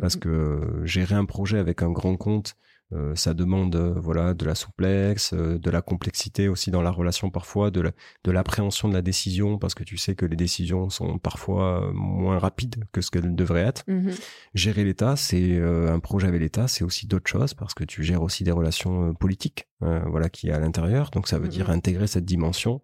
parce 0.00 0.16
mm-hmm. 0.16 0.20
que 0.20 0.80
gérer 0.84 1.14
un 1.14 1.26
projet 1.26 1.58
avec 1.58 1.82
un 1.82 1.90
grand 1.90 2.16
compte, 2.16 2.54
euh, 2.92 3.14
ça 3.14 3.34
demande 3.34 3.76
euh, 3.76 3.94
voilà 3.96 4.34
de 4.34 4.44
la 4.44 4.56
souplesse, 4.56 5.32
euh, 5.32 5.58
de 5.58 5.70
la 5.70 5.80
complexité 5.80 6.48
aussi 6.48 6.72
dans 6.72 6.82
la 6.82 6.90
relation 6.90 7.30
parfois, 7.30 7.70
de 7.70 7.92
l'appréhension 8.26 8.88
de 8.88 8.94
la 8.94 9.02
décision 9.02 9.58
parce 9.58 9.74
que 9.74 9.84
tu 9.84 9.96
sais 9.96 10.16
que 10.16 10.26
les 10.26 10.36
décisions 10.36 10.90
sont 10.90 11.18
parfois 11.18 11.92
moins 11.94 12.38
rapides 12.38 12.84
que 12.92 13.00
ce 13.00 13.10
qu'elles 13.10 13.34
devraient 13.34 13.62
être. 13.62 13.84
Mmh 13.86 14.10
Gérer 14.54 14.84
l'État, 14.84 15.14
c'est 15.14 15.60
un 15.60 16.00
projet 16.00 16.26
avec 16.26 16.40
l'État, 16.40 16.66
c'est 16.66 16.82
aussi 16.82 17.06
d'autres 17.06 17.30
choses 17.30 17.54
parce 17.54 17.74
que 17.74 17.84
tu 17.84 18.02
gères 18.02 18.22
aussi 18.22 18.42
des 18.42 18.50
relations 18.50 19.14
politiques, 19.14 19.68
voilà 19.80 20.28
qui 20.28 20.48
est 20.48 20.52
à 20.52 20.58
l'intérieur. 20.58 21.10
Donc 21.10 21.28
ça 21.28 21.38
veut 21.38 21.46
mmh 21.46 21.50
dire 21.50 21.70
intégrer 21.70 22.06
cette 22.06 22.24
dimension 22.24 22.82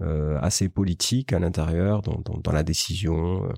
assez 0.00 0.68
politique 0.68 1.32
à 1.32 1.38
l'intérieur 1.38 2.02
dans, 2.02 2.20
dans, 2.20 2.52
la 2.52 2.62
décision 2.62 3.48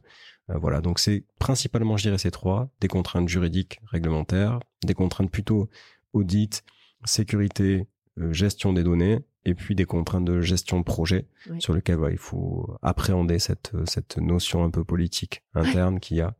voilà, 0.49 0.81
donc 0.81 0.99
c'est 0.99 1.25
principalement, 1.39 1.97
je 1.97 2.05
dirais, 2.05 2.19
ces 2.19 2.31
trois. 2.31 2.71
Des 2.81 2.89
contraintes 2.89 3.29
juridiques, 3.29 3.81
réglementaires, 3.87 4.61
des 4.85 4.95
contraintes 4.95 5.31
plutôt 5.31 5.69
audit, 6.13 6.65
sécurité, 7.05 7.87
gestion 8.31 8.73
des 8.73 8.83
données, 8.83 9.21
et 9.45 9.55
puis 9.55 9.75
des 9.75 9.85
contraintes 9.85 10.25
de 10.25 10.41
gestion 10.41 10.79
de 10.79 10.85
projet 10.85 11.27
sur 11.59 11.73
lesquelles 11.73 12.01
il 12.11 12.19
faut 12.19 12.77
appréhender 12.83 13.39
cette, 13.39 13.73
cette 13.87 14.19
notion 14.19 14.65
un 14.65 14.71
peu 14.71 14.85
politique 14.85 15.43
interne 15.55 16.01
qu'il 16.01 16.19
y 16.19 16.21
a, 16.21 16.35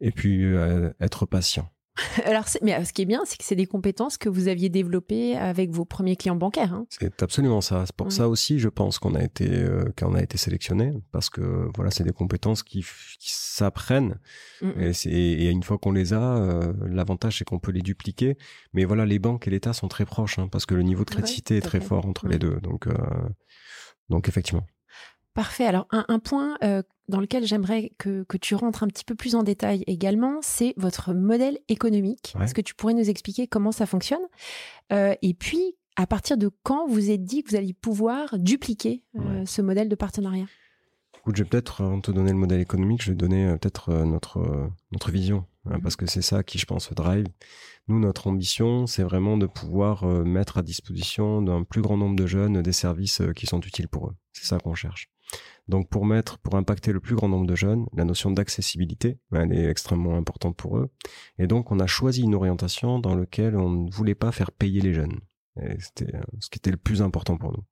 et 0.00 0.12
puis 0.12 0.44
être 1.00 1.26
patient. 1.26 1.70
Alors, 2.24 2.44
mais 2.62 2.74
euh, 2.74 2.84
ce 2.84 2.92
qui 2.92 3.02
est 3.02 3.06
bien, 3.06 3.20
c'est 3.26 3.36
que 3.36 3.44
c'est 3.44 3.56
des 3.56 3.66
compétences 3.66 4.16
que 4.16 4.28
vous 4.28 4.48
aviez 4.48 4.70
développées 4.70 5.36
avec 5.36 5.70
vos 5.70 5.84
premiers 5.84 6.16
clients 6.16 6.36
bancaires. 6.36 6.72
Hein. 6.72 6.86
C'est 6.88 7.22
absolument 7.22 7.60
ça. 7.60 7.84
C'est 7.84 7.94
pour 7.94 8.10
ça 8.12 8.28
aussi, 8.28 8.58
je 8.58 8.68
pense 8.68 8.98
qu'on 8.98 9.14
a 9.14 9.22
été 9.22 9.48
euh, 9.50 9.84
qu'on 9.98 10.14
a 10.14 10.22
été 10.22 10.38
sélectionné 10.38 10.92
parce 11.12 11.28
que 11.28 11.68
voilà, 11.76 11.90
c'est 11.90 12.04
des 12.04 12.12
compétences 12.12 12.62
qui, 12.62 12.84
s'apprennent 13.20 14.18
mm, 14.62 14.68
mm. 14.68 14.92
et, 15.06 15.50
une 15.50 15.62
fois 15.62 15.76
qu'on 15.76 15.92
les 15.92 16.14
a, 16.14 16.36
euh, 16.38 16.72
l'avantage 16.88 17.38
c'est 17.38 17.44
qu'on 17.44 17.58
peut 17.58 17.72
les 17.72 17.82
dupliquer. 17.82 18.38
Mais 18.72 18.84
voilà, 18.84 19.04
les 19.04 19.18
banques 19.18 19.46
et 19.46 19.50
l'État 19.50 19.74
sont 19.74 19.88
très 19.88 20.06
proches 20.06 20.38
hein, 20.38 20.48
parce 20.50 20.64
que 20.64 20.74
le 20.74 20.82
niveau 20.82 21.04
de 21.04 21.10
criticité 21.10 21.58
est 21.58 21.62
très 21.62 21.80
fort 21.80 22.06
entre 22.06 22.26
les 22.26 22.38
deux. 22.38 22.58
Donc 22.62 22.88
donc 24.08 24.28
effectivement. 24.28 24.66
Parfait. 25.34 25.64
Alors 25.64 25.86
un, 25.90 26.18
point 26.18 26.58
euh, 26.62 26.82
dans 27.08 27.20
lequel 27.20 27.46
j'aimerais 27.46 27.92
que, 27.96 28.24
tu 28.40 28.54
rentres 28.54 28.82
un 28.82 28.88
petit 28.88 29.04
peu 29.04 29.14
plus 29.14 29.34
en 29.34 29.42
détail 29.42 29.82
également, 29.86 30.40
c'est 30.42 30.74
votre 30.76 31.14
modèle 31.14 31.58
économique. 31.68 32.34
Est-ce 32.40 32.54
que 32.54 32.60
tu 32.60 32.74
pourrais 32.74 32.94
nous 32.94 33.08
expliquer 33.08 33.46
comment 33.46 33.72
ça 33.72 33.86
fonctionne? 33.86 34.22
Euh, 34.92 35.14
Et 35.22 35.32
puis, 35.32 35.76
à 35.96 36.06
partir 36.06 36.36
de 36.36 36.50
quand 36.62 36.86
vous 36.86 37.10
êtes 37.10 37.24
dit 37.24 37.42
que 37.42 37.50
vous 37.50 37.56
alliez 37.56 37.72
pouvoir 37.72 38.38
dupliquer 38.38 39.04
euh, 39.18 39.44
ce 39.46 39.62
modèle 39.62 39.88
de 39.88 39.94
partenariat? 39.94 40.46
Écoute, 41.18 41.36
je 41.36 41.44
vais 41.44 41.48
peut-être, 41.48 41.82
avant 41.82 41.96
de 41.98 42.02
te 42.02 42.10
donner 42.10 42.32
le 42.32 42.36
modèle 42.36 42.60
économique, 42.60 43.02
je 43.02 43.10
vais 43.10 43.16
donner 43.16 43.56
peut-être 43.58 43.92
notre, 44.04 44.70
notre 44.90 45.10
vision, 45.10 45.46
hein, 45.66 45.76
mhm. 45.76 45.82
parce 45.82 45.96
que 45.96 46.06
c'est 46.06 46.22
ça 46.22 46.42
qui, 46.42 46.58
je 46.58 46.66
pense, 46.66 46.92
drive. 46.92 47.26
Nous, 47.88 47.98
notre 47.98 48.26
ambition, 48.26 48.86
c'est 48.86 49.02
vraiment 49.02 49.38
de 49.38 49.46
pouvoir 49.46 50.04
mettre 50.04 50.58
à 50.58 50.62
disposition 50.62 51.40
d'un 51.40 51.62
plus 51.62 51.80
grand 51.80 51.96
nombre 51.96 52.16
de 52.16 52.26
jeunes 52.26 52.60
des 52.60 52.72
services 52.72 53.22
qui 53.34 53.46
sont 53.46 53.60
utiles 53.60 53.88
pour 53.88 54.08
eux. 54.08 54.14
C'est 54.32 54.46
ça 54.46 54.58
qu'on 54.58 54.74
cherche. 54.74 55.11
Donc 55.68 55.88
pour 55.88 56.04
mettre, 56.06 56.38
pour 56.38 56.56
impacter 56.56 56.92
le 56.92 57.00
plus 57.00 57.14
grand 57.14 57.28
nombre 57.28 57.46
de 57.46 57.54
jeunes, 57.54 57.86
la 57.94 58.04
notion 58.04 58.30
d'accessibilité, 58.30 59.18
elle 59.32 59.52
est 59.52 59.68
extrêmement 59.68 60.16
importante 60.16 60.56
pour 60.56 60.78
eux. 60.78 60.90
Et 61.38 61.46
donc 61.46 61.70
on 61.70 61.78
a 61.80 61.86
choisi 61.86 62.22
une 62.22 62.34
orientation 62.34 62.98
dans 62.98 63.14
laquelle 63.14 63.56
on 63.56 63.70
ne 63.70 63.90
voulait 63.90 64.14
pas 64.14 64.32
faire 64.32 64.50
payer 64.52 64.80
les 64.80 64.92
jeunes. 64.92 65.20
C'était 65.78 66.14
euh, 66.16 66.22
ce 66.40 66.48
qui 66.48 66.58
était 66.58 66.70
le 66.70 66.78
plus 66.78 67.02
important 67.02 67.36
pour 67.36 67.52
nous. 67.52 67.62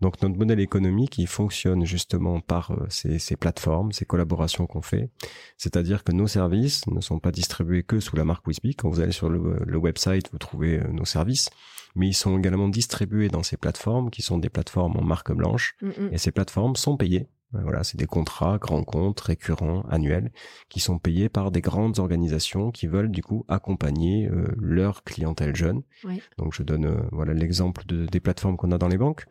Donc 0.00 0.20
notre 0.20 0.36
modèle 0.36 0.60
économique, 0.60 1.16
il 1.16 1.26
fonctionne 1.26 1.86
justement 1.86 2.40
par 2.40 2.72
euh, 2.72 2.86
ces, 2.90 3.36
plateformes, 3.36 3.92
ces 3.92 4.04
collaborations 4.04 4.66
qu'on 4.66 4.82
fait. 4.82 5.08
C'est-à-dire 5.56 6.04
que 6.04 6.12
nos 6.12 6.26
services 6.26 6.86
ne 6.86 7.00
sont 7.00 7.20
pas 7.20 7.30
distribués 7.30 7.82
que 7.82 8.00
sous 8.00 8.16
la 8.16 8.24
marque 8.24 8.46
Wisby. 8.46 8.74
Quand 8.74 8.90
vous 8.90 9.00
allez 9.00 9.12
sur 9.12 9.30
le, 9.30 9.58
le 9.64 9.78
website, 9.78 10.30
vous 10.32 10.38
trouvez 10.38 10.80
euh, 10.80 10.88
nos 10.92 11.06
services 11.06 11.48
mais 11.94 12.08
ils 12.08 12.14
sont 12.14 12.38
également 12.38 12.68
distribués 12.68 13.28
dans 13.28 13.42
ces 13.42 13.56
plateformes 13.56 14.10
qui 14.10 14.22
sont 14.22 14.38
des 14.38 14.50
plateformes 14.50 14.96
en 14.96 15.02
marque 15.02 15.32
blanche. 15.32 15.76
Mm, 15.80 15.88
mm. 15.88 16.08
Et 16.12 16.18
ces 16.18 16.32
plateformes 16.32 16.76
sont 16.76 16.96
payées. 16.96 17.28
Euh, 17.54 17.60
voilà, 17.62 17.84
c'est 17.84 17.96
des 17.96 18.06
contrats 18.06 18.58
grands 18.58 18.84
comptes 18.84 19.20
récurrents 19.20 19.82
annuels 19.88 20.32
qui 20.68 20.80
sont 20.80 20.98
payés 20.98 21.28
par 21.28 21.50
des 21.50 21.60
grandes 21.60 21.98
organisations 21.98 22.70
qui 22.70 22.86
veulent 22.86 23.10
du 23.10 23.22
coup 23.22 23.44
accompagner 23.48 24.28
euh, 24.28 24.54
leur 24.58 25.04
clientèle 25.04 25.54
jeune. 25.54 25.82
Donc 26.38 26.54
je 26.54 26.62
donne 26.62 26.86
euh, 26.86 27.02
voilà 27.12 27.34
l'exemple 27.34 27.84
de, 27.86 28.06
des 28.06 28.20
plateformes 28.20 28.56
qu'on 28.56 28.72
a 28.72 28.78
dans 28.78 28.88
les 28.88 28.98
banques. 28.98 29.26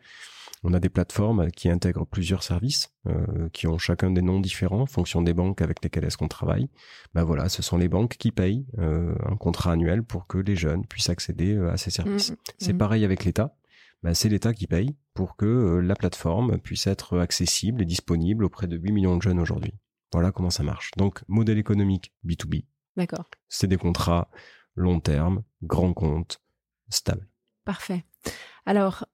On 0.66 0.72
a 0.72 0.80
des 0.80 0.88
plateformes 0.88 1.50
qui 1.50 1.68
intègrent 1.68 2.06
plusieurs 2.06 2.42
services, 2.42 2.90
euh, 3.06 3.50
qui 3.52 3.66
ont 3.66 3.76
chacun 3.76 4.10
des 4.10 4.22
noms 4.22 4.40
différents 4.40 4.80
en 4.80 4.86
fonction 4.86 5.20
des 5.20 5.34
banques 5.34 5.60
avec 5.60 5.84
lesquelles 5.84 6.04
est-ce 6.04 6.16
qu'on 6.16 6.26
travaille. 6.26 6.70
Ben 7.12 7.22
voilà, 7.22 7.50
ce 7.50 7.60
sont 7.60 7.76
les 7.76 7.88
banques 7.88 8.16
qui 8.16 8.32
payent 8.32 8.64
euh, 8.78 9.14
un 9.26 9.36
contrat 9.36 9.72
annuel 9.72 10.02
pour 10.02 10.26
que 10.26 10.38
les 10.38 10.56
jeunes 10.56 10.86
puissent 10.86 11.10
accéder 11.10 11.54
euh, 11.54 11.70
à 11.70 11.76
ces 11.76 11.90
services. 11.90 12.30
Mmh, 12.30 12.36
C'est 12.56 12.72
mmh. 12.72 12.78
pareil 12.78 13.04
avec 13.04 13.26
l'État. 13.26 13.54
Ben, 14.02 14.14
c'est 14.14 14.30
l'État 14.30 14.54
qui 14.54 14.66
paye 14.66 14.96
pour 15.12 15.36
que 15.36 15.80
la 15.84 15.94
plateforme 15.94 16.58
puisse 16.58 16.86
être 16.86 17.18
accessible 17.18 17.82
et 17.82 17.86
disponible 17.86 18.42
auprès 18.42 18.66
de 18.66 18.78
8 18.78 18.92
millions 18.92 19.16
de 19.18 19.22
jeunes 19.22 19.40
aujourd'hui. 19.40 19.74
Voilà 20.12 20.32
comment 20.32 20.50
ça 20.50 20.62
marche. 20.62 20.92
Donc, 20.96 21.22
modèle 21.28 21.58
économique 21.58 22.14
B2B. 22.24 22.64
D'accord. 22.96 23.26
C'est 23.48 23.66
des 23.66 23.76
contrats 23.76 24.30
long 24.76 25.00
terme, 25.00 25.42
grand 25.62 25.92
compte, 25.92 26.40
stable. 26.88 27.28
Parfait. 27.64 28.04
Alors, 28.66 29.06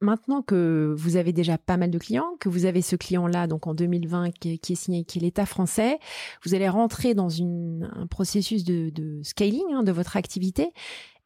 maintenant 0.00 0.42
que 0.42 0.94
vous 0.96 1.16
avez 1.16 1.32
déjà 1.32 1.58
pas 1.58 1.76
mal 1.76 1.90
de 1.90 1.98
clients, 1.98 2.36
que 2.40 2.48
vous 2.48 2.64
avez 2.64 2.82
ce 2.82 2.96
client-là, 2.96 3.46
donc 3.46 3.66
en 3.66 3.74
2020, 3.74 4.30
qui 4.30 4.52
est, 4.52 4.74
signé, 4.74 5.04
qui 5.04 5.18
est 5.18 5.22
l'État 5.22 5.46
français, 5.46 5.98
vous 6.44 6.54
allez 6.54 6.68
rentrer 6.68 7.14
dans 7.14 7.42
un 7.42 8.06
processus 8.06 8.64
de, 8.64 9.20
scaling 9.22 9.72
hein, 9.72 9.82
de 9.82 9.92
votre 9.92 10.16
activité. 10.16 10.72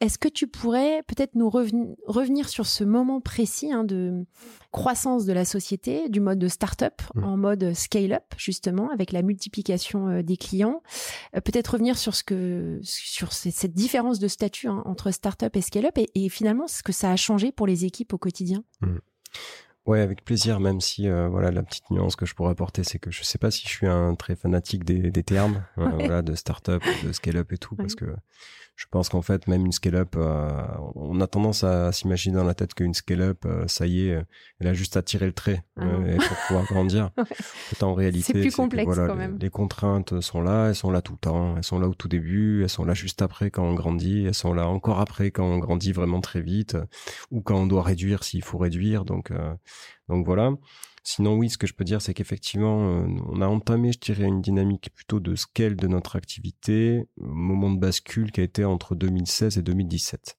Est-ce 0.03 0.19
que 0.19 0.27
tu 0.27 0.49
pourrais 0.49 1.05
peut-être 1.05 1.37
nous 1.37 1.49
revenir 1.49 2.49
sur 2.49 2.67
ce 2.67 2.83
moment 2.83 3.21
précis 3.21 3.71
hein, 3.71 3.85
de 3.85 4.27
croissance 4.73 5.27
de 5.27 5.33
la 5.33 5.45
société, 5.45 6.09
du 6.09 6.19
mode 6.19 6.41
de 6.41 6.49
start-up 6.49 7.01
mmh. 7.15 7.23
en 7.23 7.37
mode 7.37 7.73
scale-up, 7.73 8.25
justement, 8.37 8.91
avec 8.91 9.13
la 9.13 9.23
multiplication 9.23 10.09
euh, 10.09 10.23
des 10.25 10.37
clients? 10.37 10.83
Euh, 11.37 11.41
Peut-être 11.41 11.75
revenir 11.75 11.97
sur, 11.97 12.17
ce 12.17 12.25
que, 12.25 12.81
sur 12.83 13.33
cette 13.33 13.75
différence 13.75 14.19
de 14.19 14.27
statut 14.27 14.67
hein, 14.67 14.83
entre 14.87 15.13
start-up 15.13 15.55
et 15.55 15.61
scale-up 15.61 15.97
et, 15.97 16.29
finalement 16.29 16.67
ce 16.67 16.83
que 16.83 16.91
ça 16.91 17.13
a 17.13 17.17
changé 17.17 17.53
pour 17.53 17.69
les 17.69 17.85
équipes 17.85 18.13
au 18.13 18.19
quotidien? 18.19 18.65
Mmh. 18.81 18.97
Ouais, 19.87 20.01
avec 20.01 20.25
plaisir, 20.25 20.59
même 20.59 20.81
si 20.81 21.09
euh, 21.09 21.29
voilà 21.29 21.53
la 21.53 21.63
petite 21.63 21.89
nuance 21.93 22.17
que 22.17 22.27
je 22.27 22.35
pourrais 22.35 22.51
apporter, 22.51 22.83
c'est 22.83 22.99
que 22.99 23.13
je 23.13 23.23
sais 23.23 23.39
pas 23.39 23.53
si 23.53 23.63
je 23.63 23.69
suis 23.69 23.87
un 23.87 24.17
très 24.17 24.35
fanatique 24.35 24.83
des, 24.83 25.23
termes, 25.23 25.65
voilà, 25.77 26.23
de 26.23 26.35
start-up, 26.35 26.83
de 27.05 27.13
scale-up 27.13 27.53
et 27.53 27.59
tout, 27.59 27.77
parce 27.77 27.95
que 27.95 28.07
je 28.75 28.87
pense 28.91 29.09
qu'en 29.09 29.23
fait, 29.23 29.47
même 29.49 29.67
une 29.67 29.73
scale-up, 29.73 30.15
euh, 30.17 30.51
on 30.95 31.21
a 31.21 31.27
tendance 31.27 31.63
à 31.63 31.93
s'imaginer 31.93 32.37
dans 32.37 32.45
la 32.45 32.55
tête 32.55 32.75
qu'une 32.75 32.95
scale-up, 32.95 33.45
euh, 33.45 33.65
ça 33.69 33.87
y 33.87 34.09
est, 34.09 34.19
elle 34.61 34.67
a 34.67 34.73
juste 34.73 34.97
à 34.97 35.03
tirer 35.03 35.27
le 35.27 35.33
trait 35.33 35.63
ah 35.77 35.85
euh, 35.85 36.17
pour 36.17 36.37
pouvoir 36.49 36.65
grandir. 36.65 37.11
en 37.83 37.95
réalité, 37.95 38.33
c'est 38.33 38.41
plus 38.41 38.55
complexe 38.55 38.95
quand 38.95 39.15
même. 39.15 39.39
Les, 39.41 39.51
contraintes 39.51 40.21
sont 40.21 40.41
là, 40.41 40.69
elles 40.69 40.75
sont 40.75 40.91
là 40.91 41.03
tout 41.03 41.13
le 41.13 41.19
temps, 41.19 41.57
elles 41.57 41.65
sont 41.65 41.79
là 41.79 41.87
au 41.87 41.95
tout 41.95 42.09
début, 42.09 42.63
elles 42.63 42.71
sont 42.71 42.85
là 42.85 42.95
juste 42.95 43.21
après 43.23 43.51
quand 43.51 43.65
on 43.65 43.75
grandit, 43.75 44.25
elles 44.27 44.35
sont 44.35 44.55
là 44.55 44.67
encore 44.67 45.01
après 45.01 45.31
quand 45.31 45.45
on 45.45 45.59
grandit 45.59 45.93
vraiment 45.93 46.21
très 46.21 46.41
vite, 46.41 46.77
ou 47.31 47.43
quand 47.43 47.57
on 47.57 47.67
doit 47.67 47.83
réduire 47.83 48.25
s'il 48.25 48.43
faut 48.43 48.59
réduire. 48.59 49.05
Donc, 49.05 49.33
donc 50.09 50.25
voilà. 50.25 50.53
Sinon, 51.05 51.35
oui, 51.37 51.51
ce 51.51 51.59
que 51.59 51.67
je 51.67 51.75
peux 51.75 51.85
dire, 51.85 52.01
c'est 52.01 52.15
qu'effectivement, 52.15 53.03
euh, 53.03 53.07
on 53.27 53.41
a 53.41 53.47
entamé, 53.49 53.93
je 53.93 53.99
dirais, 53.99 54.25
une 54.25 54.41
dynamique 54.41 54.91
plutôt 54.95 55.19
de 55.19 55.35
scale 55.35 55.75
de 55.77 55.89
notre 55.89 56.15
activité, 56.17 57.05
moment 57.17 57.71
de 57.71 57.79
bascule 57.79 58.31
qui 58.31 58.41
a 58.41 58.45
été 58.45 58.65
entre 58.65 58.95
2016 58.95 59.59
et 59.59 59.63
2017. 59.63 60.37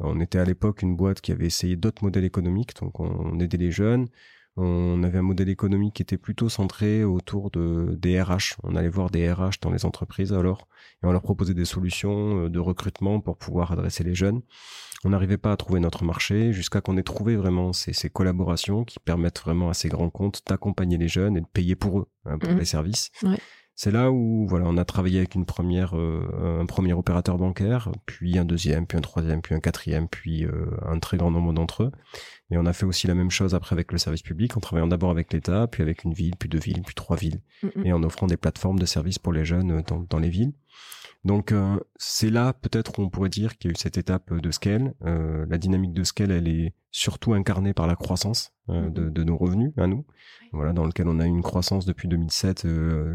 On 0.00 0.20
était 0.20 0.38
à 0.38 0.44
l'époque 0.44 0.82
une 0.82 0.96
boîte 0.96 1.20
qui 1.20 1.32
avait 1.32 1.46
essayé 1.46 1.76
d'autres 1.76 2.04
modèles 2.04 2.24
économiques, 2.24 2.74
donc 2.80 3.00
on 3.00 3.38
aidait 3.40 3.56
les 3.56 3.70
jeunes. 3.70 4.08
On 4.56 5.02
avait 5.02 5.18
un 5.18 5.22
modèle 5.22 5.48
économique 5.48 5.94
qui 5.94 6.02
était 6.02 6.18
plutôt 6.18 6.48
centré 6.48 7.04
autour 7.04 7.50
de, 7.50 7.96
des 7.98 8.20
RH. 8.20 8.56
On 8.62 8.76
allait 8.76 8.88
voir 8.88 9.10
des 9.10 9.32
RH 9.32 9.60
dans 9.62 9.70
les 9.70 9.86
entreprises 9.86 10.32
alors, 10.32 10.68
et 11.02 11.06
on 11.06 11.12
leur 11.12 11.22
proposait 11.22 11.54
des 11.54 11.64
solutions 11.64 12.44
euh, 12.44 12.48
de 12.50 12.58
recrutement 12.58 13.20
pour 13.20 13.38
pouvoir 13.38 13.72
adresser 13.72 14.04
les 14.04 14.14
jeunes 14.14 14.42
on 15.04 15.10
n'arrivait 15.10 15.38
pas 15.38 15.52
à 15.52 15.56
trouver 15.56 15.80
notre 15.80 16.04
marché 16.04 16.52
jusqu'à 16.52 16.80
qu'on 16.80 16.96
ait 16.96 17.02
trouvé 17.02 17.36
vraiment 17.36 17.72
ces, 17.72 17.92
collaborations 18.10 18.84
qui 18.84 18.98
permettent 19.00 19.40
vraiment 19.40 19.68
à 19.68 19.74
ces 19.74 19.88
grands 19.88 20.10
comptes 20.10 20.42
d'accompagner 20.46 20.96
les 20.96 21.08
jeunes 21.08 21.36
et 21.36 21.40
de 21.40 21.46
payer 21.46 21.74
pour 21.74 22.00
eux, 22.00 22.08
hein, 22.24 22.38
pour 22.38 22.52
mmh. 22.52 22.58
les 22.58 22.64
services. 22.64 23.10
C'est 23.74 23.90
là 23.90 24.10
où 24.10 24.46
voilà, 24.46 24.66
on 24.68 24.76
a 24.76 24.84
travaillé 24.84 25.18
avec 25.18 25.34
une 25.34 25.46
première, 25.46 25.96
euh, 25.96 26.60
un 26.60 26.66
premier 26.66 26.92
opérateur 26.92 27.38
bancaire, 27.38 27.90
puis 28.06 28.38
un 28.38 28.44
deuxième, 28.44 28.86
puis 28.86 28.98
un 28.98 29.00
troisième, 29.00 29.40
puis 29.40 29.54
un 29.54 29.60
quatrième, 29.60 30.08
puis 30.08 30.44
euh, 30.44 30.66
un 30.86 30.98
très 30.98 31.16
grand 31.16 31.30
nombre 31.30 31.52
d'entre 31.52 31.84
eux. 31.84 31.92
Et 32.50 32.58
on 32.58 32.66
a 32.66 32.72
fait 32.74 32.84
aussi 32.84 33.06
la 33.06 33.14
même 33.14 33.30
chose 33.30 33.54
après 33.54 33.72
avec 33.74 33.90
le 33.90 33.98
service 33.98 34.22
public, 34.22 34.56
en 34.56 34.60
travaillant 34.60 34.88
d'abord 34.88 35.10
avec 35.10 35.32
l'État, 35.32 35.66
puis 35.68 35.82
avec 35.82 36.04
une 36.04 36.12
ville, 36.12 36.36
puis 36.38 36.48
deux 36.48 36.58
villes, 36.58 36.82
puis 36.82 36.94
trois 36.94 37.16
villes, 37.16 37.40
mmh, 37.62 37.66
mmh. 37.74 37.86
et 37.86 37.92
en 37.92 38.02
offrant 38.02 38.26
des 38.26 38.36
plateformes 38.36 38.78
de 38.78 38.86
services 38.86 39.18
pour 39.18 39.32
les 39.32 39.44
jeunes 39.44 39.72
euh, 39.72 39.96
dans 40.10 40.18
les 40.18 40.28
villes. 40.28 40.52
Donc 41.24 41.52
euh, 41.52 41.78
c'est 41.96 42.30
là 42.30 42.52
peut-être 42.52 42.98
on 42.98 43.08
pourrait 43.08 43.28
dire 43.28 43.56
qu'il 43.56 43.70
y 43.70 43.72
a 43.72 43.74
eu 43.74 43.78
cette 43.78 43.96
étape 43.96 44.34
de 44.34 44.50
scale. 44.50 44.94
Euh, 45.04 45.46
la 45.48 45.58
dynamique 45.58 45.92
de 45.92 46.02
scale, 46.02 46.32
elle 46.32 46.48
est 46.48 46.74
surtout 46.90 47.32
incarnée 47.32 47.74
par 47.74 47.86
la 47.86 47.94
croissance 47.94 48.52
euh, 48.68 48.88
mm-hmm. 48.88 49.12
de, 49.12 49.24
nos 49.24 49.36
revenus 49.36 49.72
à 49.76 49.86
nous. 49.86 50.04
Voilà, 50.52 50.72
dans 50.72 50.84
lequel 50.84 51.08
on 51.08 51.20
a 51.20 51.26
une 51.26 51.42
croissance 51.42 51.86
depuis 51.86 52.08
2007 52.08 52.66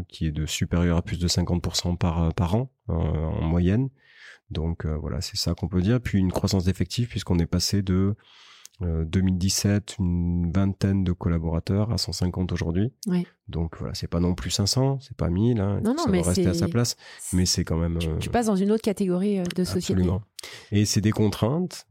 qui 0.08 0.26
est 0.26 0.32
de 0.32 0.46
supérieure 0.46 0.96
à 0.96 1.02
plus 1.02 1.18
de 1.18 1.28
50% 1.28 1.96
par 1.96 2.34
par 2.34 2.54
an 2.54 2.72
en 2.88 3.42
moyenne. 3.42 3.90
Donc 4.50 4.86
voilà, 4.86 5.20
c'est 5.20 5.36
ça 5.36 5.54
qu'on 5.54 5.68
peut 5.68 5.82
dire. 5.82 6.00
Puis 6.00 6.18
une 6.18 6.32
croissance 6.32 6.64
d'effectifs 6.64 7.10
puisqu'on 7.10 7.38
est 7.38 7.46
passé 7.46 7.82
de 7.82 8.16
2017, 8.80 9.96
euh, 10.00 10.02
une 10.02 10.52
vingtaine 10.52 11.04
de 11.04 11.12
collaborateurs 11.12 11.92
à 11.92 11.98
150 11.98 12.52
aujourd'hui. 12.52 12.92
Donc 13.48 13.76
voilà, 13.78 13.94
c'est 13.94 14.06
pas 14.06 14.20
non 14.20 14.34
plus 14.34 14.50
500, 14.50 14.98
c'est 15.00 15.16
pas 15.16 15.30
1000, 15.30 15.60
hein, 15.60 15.80
non, 15.82 15.94
non, 15.94 16.04
ça 16.04 16.10
mais 16.10 16.20
va 16.20 16.28
rester 16.28 16.46
à 16.46 16.54
sa 16.54 16.68
place, 16.68 16.96
mais 17.32 17.46
c'est 17.46 17.64
quand 17.64 17.78
même. 17.78 17.98
Tu, 17.98 18.08
euh, 18.08 18.32
passes 18.32 18.46
dans 18.46 18.56
une 18.56 18.70
autre 18.70 18.82
catégorie 18.82 19.40
euh, 19.40 19.44
de 19.56 19.64
société. 19.64 19.94
Absolument. 19.94 20.22
Et 20.70 20.84
c'est 20.84 21.00
des 21.00 21.10
contraintes, 21.12 21.86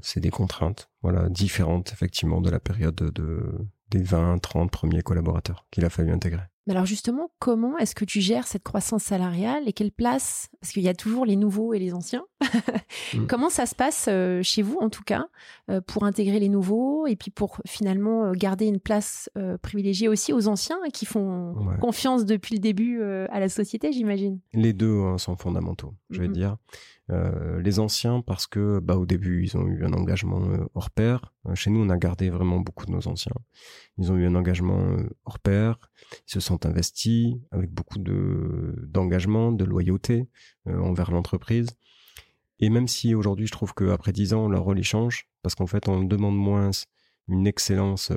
c'est 0.00 0.20
des 0.20 0.30
contraintes, 0.30 0.88
voilà, 1.02 1.28
différentes 1.28 1.92
effectivement 1.92 2.40
de 2.40 2.48
la 2.48 2.60
période 2.60 2.94
de, 2.94 3.42
des 3.90 4.02
20, 4.02 4.38
30 4.38 4.70
premiers 4.70 5.02
collaborateurs 5.02 5.66
qu'il 5.70 5.84
a 5.84 5.90
fallu 5.90 6.12
intégrer. 6.12 6.44
Mais 6.66 6.74
alors 6.74 6.86
justement, 6.86 7.30
comment 7.40 7.76
est-ce 7.78 7.94
que 7.94 8.04
tu 8.04 8.20
gères 8.20 8.46
cette 8.46 8.62
croissance 8.62 9.02
salariale 9.02 9.64
et 9.66 9.72
quelle 9.72 9.90
place 9.90 10.48
Parce 10.60 10.72
qu'il 10.72 10.82
y 10.82 10.88
a 10.88 10.94
toujours 10.94 11.26
les 11.26 11.36
nouveaux 11.36 11.74
et 11.74 11.80
les 11.80 11.92
anciens. 11.92 12.24
Mm. 13.14 13.26
Comment 13.26 13.50
ça 13.50 13.66
se 13.66 13.74
passe 13.74 14.06
euh, 14.08 14.42
chez 14.42 14.62
vous, 14.62 14.78
en 14.80 14.88
tout 14.88 15.02
cas, 15.02 15.26
euh, 15.70 15.80
pour 15.80 16.04
intégrer 16.04 16.38
les 16.38 16.48
nouveaux 16.48 17.06
et 17.06 17.16
puis 17.16 17.30
pour 17.30 17.58
finalement 17.66 18.26
euh, 18.26 18.32
garder 18.32 18.66
une 18.66 18.80
place 18.80 19.30
privilégiée 19.62 20.08
aussi 20.08 20.32
aux 20.32 20.48
anciens 20.48 20.78
qui 20.92 21.06
font 21.06 21.54
confiance 21.80 22.24
depuis 22.24 22.54
le 22.54 22.60
début 22.60 23.02
à 23.02 23.40
la 23.40 23.48
société, 23.48 23.92
j'imagine? 23.92 24.40
Les 24.52 24.72
deux 24.72 25.00
hein, 25.00 25.18
sont 25.18 25.36
fondamentaux, 25.36 25.94
je 26.10 26.20
vais 26.20 26.28
mm-hmm. 26.28 26.32
dire. 26.32 26.56
Euh, 27.10 27.60
les 27.60 27.80
anciens 27.80 28.20
parce 28.20 28.46
que 28.46 28.78
bah 28.78 28.96
au 28.96 29.04
début 29.04 29.42
ils 29.42 29.56
ont 29.56 29.66
eu 29.66 29.84
un 29.84 29.92
engagement 29.92 30.40
hors 30.74 30.90
pair. 30.90 31.34
Chez 31.54 31.70
nous 31.70 31.80
on 31.80 31.90
a 31.90 31.98
gardé 31.98 32.30
vraiment 32.30 32.60
beaucoup 32.60 32.86
de 32.86 32.92
nos 32.92 33.08
anciens. 33.08 33.34
Ils 33.98 34.12
ont 34.12 34.16
eu 34.16 34.26
un 34.26 34.34
engagement 34.34 34.96
hors 35.24 35.38
pair. 35.38 35.78
Ils 36.28 36.32
se 36.32 36.40
sont 36.40 36.64
investis 36.64 37.34
avec 37.50 37.70
beaucoup 37.70 37.98
de 37.98 38.74
d'engagement, 38.86 39.52
de 39.52 39.64
loyauté 39.64 40.28
envers 40.66 41.10
l'entreprise. 41.10 41.76
Et 42.62 42.70
même 42.70 42.88
si 42.88 43.14
aujourd'hui 43.14 43.46
je 43.46 43.52
trouve 43.52 43.74
qu'après 43.74 44.12
dix 44.12 44.32
ans 44.32 44.48
leur 44.48 44.62
rôle 44.62 44.78
y 44.78 44.84
change 44.84 45.28
parce 45.42 45.54
qu'en 45.54 45.66
fait 45.66 45.86
on 45.88 46.02
demande 46.02 46.36
moins 46.36 46.70
une 47.28 47.46
excellence 47.46 48.10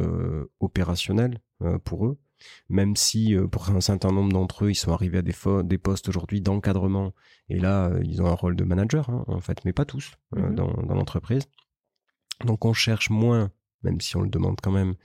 opérationnelle 0.59 1.41
pour 1.83 2.07
eux, 2.07 2.17
même 2.69 2.95
si 2.95 3.35
euh, 3.35 3.47
pour 3.47 3.69
un 3.69 3.81
certain 3.81 4.11
nombre 4.11 4.31
d'entre 4.31 4.65
eux, 4.65 4.71
ils 4.71 4.75
sont 4.75 4.91
arrivés 4.91 5.19
à 5.19 5.21
des, 5.21 5.33
des 5.63 5.77
postes 5.77 6.09
aujourd'hui 6.09 6.41
d'encadrement, 6.41 7.13
et 7.49 7.59
là, 7.59 7.87
euh, 7.87 8.01
ils 8.03 8.21
ont 8.21 8.27
un 8.27 8.33
rôle 8.33 8.55
de 8.55 8.63
manager, 8.63 9.09
hein, 9.09 9.23
en 9.27 9.41
fait, 9.41 9.63
mais 9.65 9.73
pas 9.73 9.85
tous 9.85 10.13
euh, 10.35 10.41
mhm. 10.41 10.55
dans, 10.55 10.73
dans 10.83 10.95
l'entreprise. 10.95 11.43
Donc 12.45 12.65
on 12.65 12.73
cherche 12.73 13.09
moins, 13.09 13.51
même 13.83 14.01
si 14.01 14.17
on 14.17 14.21
le 14.21 14.29
demande 14.29 14.59
quand 14.61 14.71
même, 14.71 14.95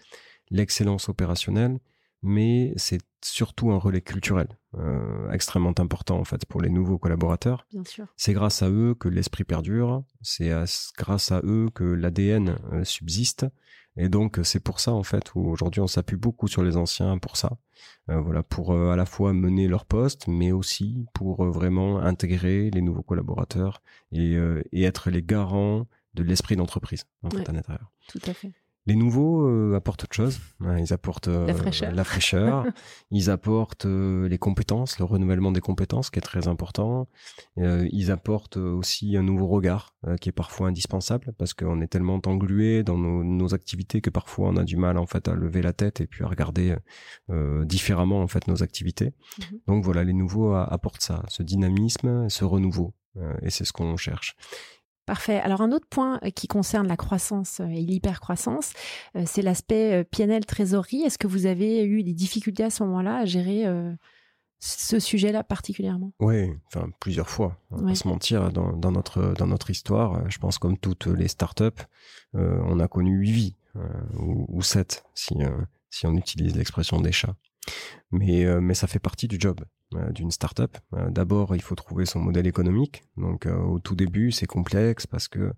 l'excellence 0.51 1.09
opérationnelle, 1.09 1.79
mais 2.23 2.73
c'est 2.77 3.01
surtout 3.23 3.71
un 3.71 3.79
relais 3.79 4.01
culturel 4.01 4.49
euh, 4.79 5.31
extrêmement 5.31 5.75
important 5.79 6.19
en 6.19 6.25
fait 6.25 6.47
pour 6.47 6.61
les 6.61 6.71
nouveaux 6.71 6.99
collaborateurs. 6.99 7.67
Bien 7.71 7.85
sûr. 7.85 8.07
C'est 8.17 8.33
grâce 8.33 8.63
à 8.63 8.71
eux 8.71 8.95
que 8.95 9.09
l'esprit 9.09 9.45
perdure, 9.45 10.05
c'est 10.23 10.51
grâce 10.97 11.33
à 11.33 11.41
eux 11.45 11.69
que 11.75 11.85
l'ADN 11.85 12.57
euh, 12.73 12.85
subsiste, 12.85 13.47
et 13.97 14.09
donc 14.09 14.39
c'est 14.45 14.61
pour 14.61 14.81
ça 14.81 14.93
en 14.93 15.03
fait 15.03 15.35
où 15.35 15.41
aujourd'hui 15.49 15.81
on 15.81 15.87
s'appuie 15.87 16.17
beaucoup 16.17 16.47
sur 16.47 16.63
les 16.63 16.77
anciens 16.77 17.19
pour 17.19 17.37
ça, 17.37 17.59
euh, 18.09 18.21
voilà 18.21 18.43
pour 18.43 18.73
à 18.73 18.97
la 18.97 19.07
fois 19.07 19.33
mener 19.33 19.67
leur 19.67 19.85
poste, 19.85 20.29
mais 20.29 20.53
aussi 20.53 21.05
pour 21.15 21.45
vraiment 21.45 21.99
intégrer 21.99 22.71
les 22.71 22.81
nouveaux 22.81 23.03
collaborateurs 23.03 23.83
et, 24.13 24.37
et 24.73 24.85
être 24.85 25.11
les 25.11 25.23
garants 25.23 25.87
de 26.15 26.23
l'esprit 26.23 26.57
d'entreprise 26.57 27.05
en 27.23 27.31
fait 27.31 27.49
à 27.49 27.53
l'intérieur. 27.53 27.91
Tout 28.09 28.21
à 28.27 28.35
fait. 28.35 28.53
Les 28.87 28.97
nouveaux 28.97 29.47
euh, 29.47 29.77
apportent 29.77 30.05
autre 30.05 30.15
chose. 30.15 30.41
Ils 30.79 30.93
apportent 30.93 31.29
euh, 31.29 31.47
la 31.47 32.05
fraîcheur. 32.05 32.65
ils 33.11 33.29
apportent 33.29 33.85
euh, 33.85 34.27
les 34.27 34.39
compétences, 34.39 34.99
le 34.99 35.05
renouvellement 35.05 35.53
des 35.53 35.61
compétences, 35.61 36.09
qui 36.09 36.19
est 36.19 36.23
très 36.23 36.49
important. 36.49 37.07
ils 37.57 38.11
apportent 38.11 38.57
aussi 38.57 39.17
un 39.17 39.23
nouveau 39.23 39.49
regard, 39.49 39.95
qui 40.21 40.31
est 40.31 40.33
parfois 40.33 40.69
indispensable, 40.69 41.33
parce 41.39 41.53
qu'on 41.53 41.81
est 41.83 41.89
tellement 41.89 42.21
englué 42.25 42.83
dans 42.83 42.97
nos, 42.97 43.55
activités 43.55 44.01
que 44.01 44.11
parfois 44.11 44.49
on 44.49 44.57
a 44.57 44.65
du 44.65 44.77
mal 44.77 44.97
en 44.97 45.07
fait 45.07 45.27
à 45.27 45.35
lever 45.35 45.61
la 45.61 45.73
tête 45.73 46.01
et 46.01 46.07
puis 46.07 46.25
à 46.25 46.29
regarder 46.29 46.77
différemment 47.65 48.23
en 48.23 48.29
fait 48.29 48.47
nos 48.49 48.63
activités. 48.63 49.13
Mhm. 49.39 49.59
Donc 49.67 49.85
voilà, 49.85 50.05
les 50.05 50.13
nouveaux 50.13 50.55
apportent 50.55 51.03
ça, 51.03 51.23
ce 51.29 51.43
dynamisme, 51.43 52.29
ce 52.29 52.45
renouveau, 52.45 52.95
et 53.43 53.51
c'est 53.51 53.65
ce 53.65 53.73
qu'on 53.73 53.97
cherche. 53.97 54.37
Parfait. 55.07 55.41
Alors 55.41 55.61
un 55.61 55.73
autre 55.73 55.87
point 55.89 56.21
euh, 56.25 56.31
qui 56.31 56.47
concerne 56.47 56.87
la 56.87 56.97
croissance 56.97 57.61
euh, 57.61 57.67
et 57.67 57.81
l'hypercroissance, 57.81 58.73
euh, 59.17 59.25
c'est 59.27 59.43
l'aspect 59.43 60.05
PNL 60.05 60.47
trésorerie. 60.47 61.03
Est-ce 61.03 61.19
que 61.19 61.27
vous 61.27 61.47
avez 61.47 61.85
eu 61.85 62.03
des 62.03 62.13
difficultés 62.13 62.65
à 62.65 62.71
ce 62.71 62.83
moment-là 62.85 63.17
à 63.17 63.25
gérer 63.25 63.65
ce 64.59 64.99
sujet-là 64.99 65.43
particulièrement? 65.43 66.13
Oui, 66.21 66.51
enfin 66.67 66.91
plusieurs 67.01 67.29
fois. 67.29 67.57
On 67.71 67.77
va 67.79 67.89
pas 67.89 67.95
se 67.95 68.07
mentir 68.07 68.53
dans, 68.53 68.93
notre 68.93 69.35
dans 69.35 69.47
notre 69.47 69.71
histoire. 69.71 70.29
Je 70.31 70.39
pense 70.39 70.59
comme 70.59 70.79
toutes 70.79 71.07
les 71.07 71.29
startups, 71.29 71.83
on 72.35 72.79
a 72.79 72.89
connu 72.89 73.17
huit 73.17 73.33
vies 73.33 73.57
ou, 74.19 74.47
ou, 74.49 74.63
sept 74.63 75.05
si 75.15 75.35
si 75.91 76.07
on 76.07 76.17
utilise 76.17 76.57
l'expression 76.57 77.01
des 77.01 77.13
chats. 77.13 77.35
Mais 78.11 78.45
mais 78.61 78.75
ça 78.75 78.87
fait 78.87 78.99
partie 78.99 79.29
du 79.29 79.39
job. 79.39 79.61
Euh, 79.97 80.13
d'une 80.13 80.31
startup. 80.31 80.79
Euh, 80.95 81.11
d'abord, 81.11 81.57
il 81.57 81.63
faut 81.63 81.75
trouver 81.75 82.07
son 82.07 82.21
modèle 82.21 82.47
économique. 82.47 83.03
Donc, 83.17 83.47
euh, 83.47 83.57
au 83.57 83.81
tout 83.81 83.97
début, 83.97 84.31
c'est 84.31 84.47
complexe 84.47 85.05
parce 85.05 85.27
que 85.27 85.53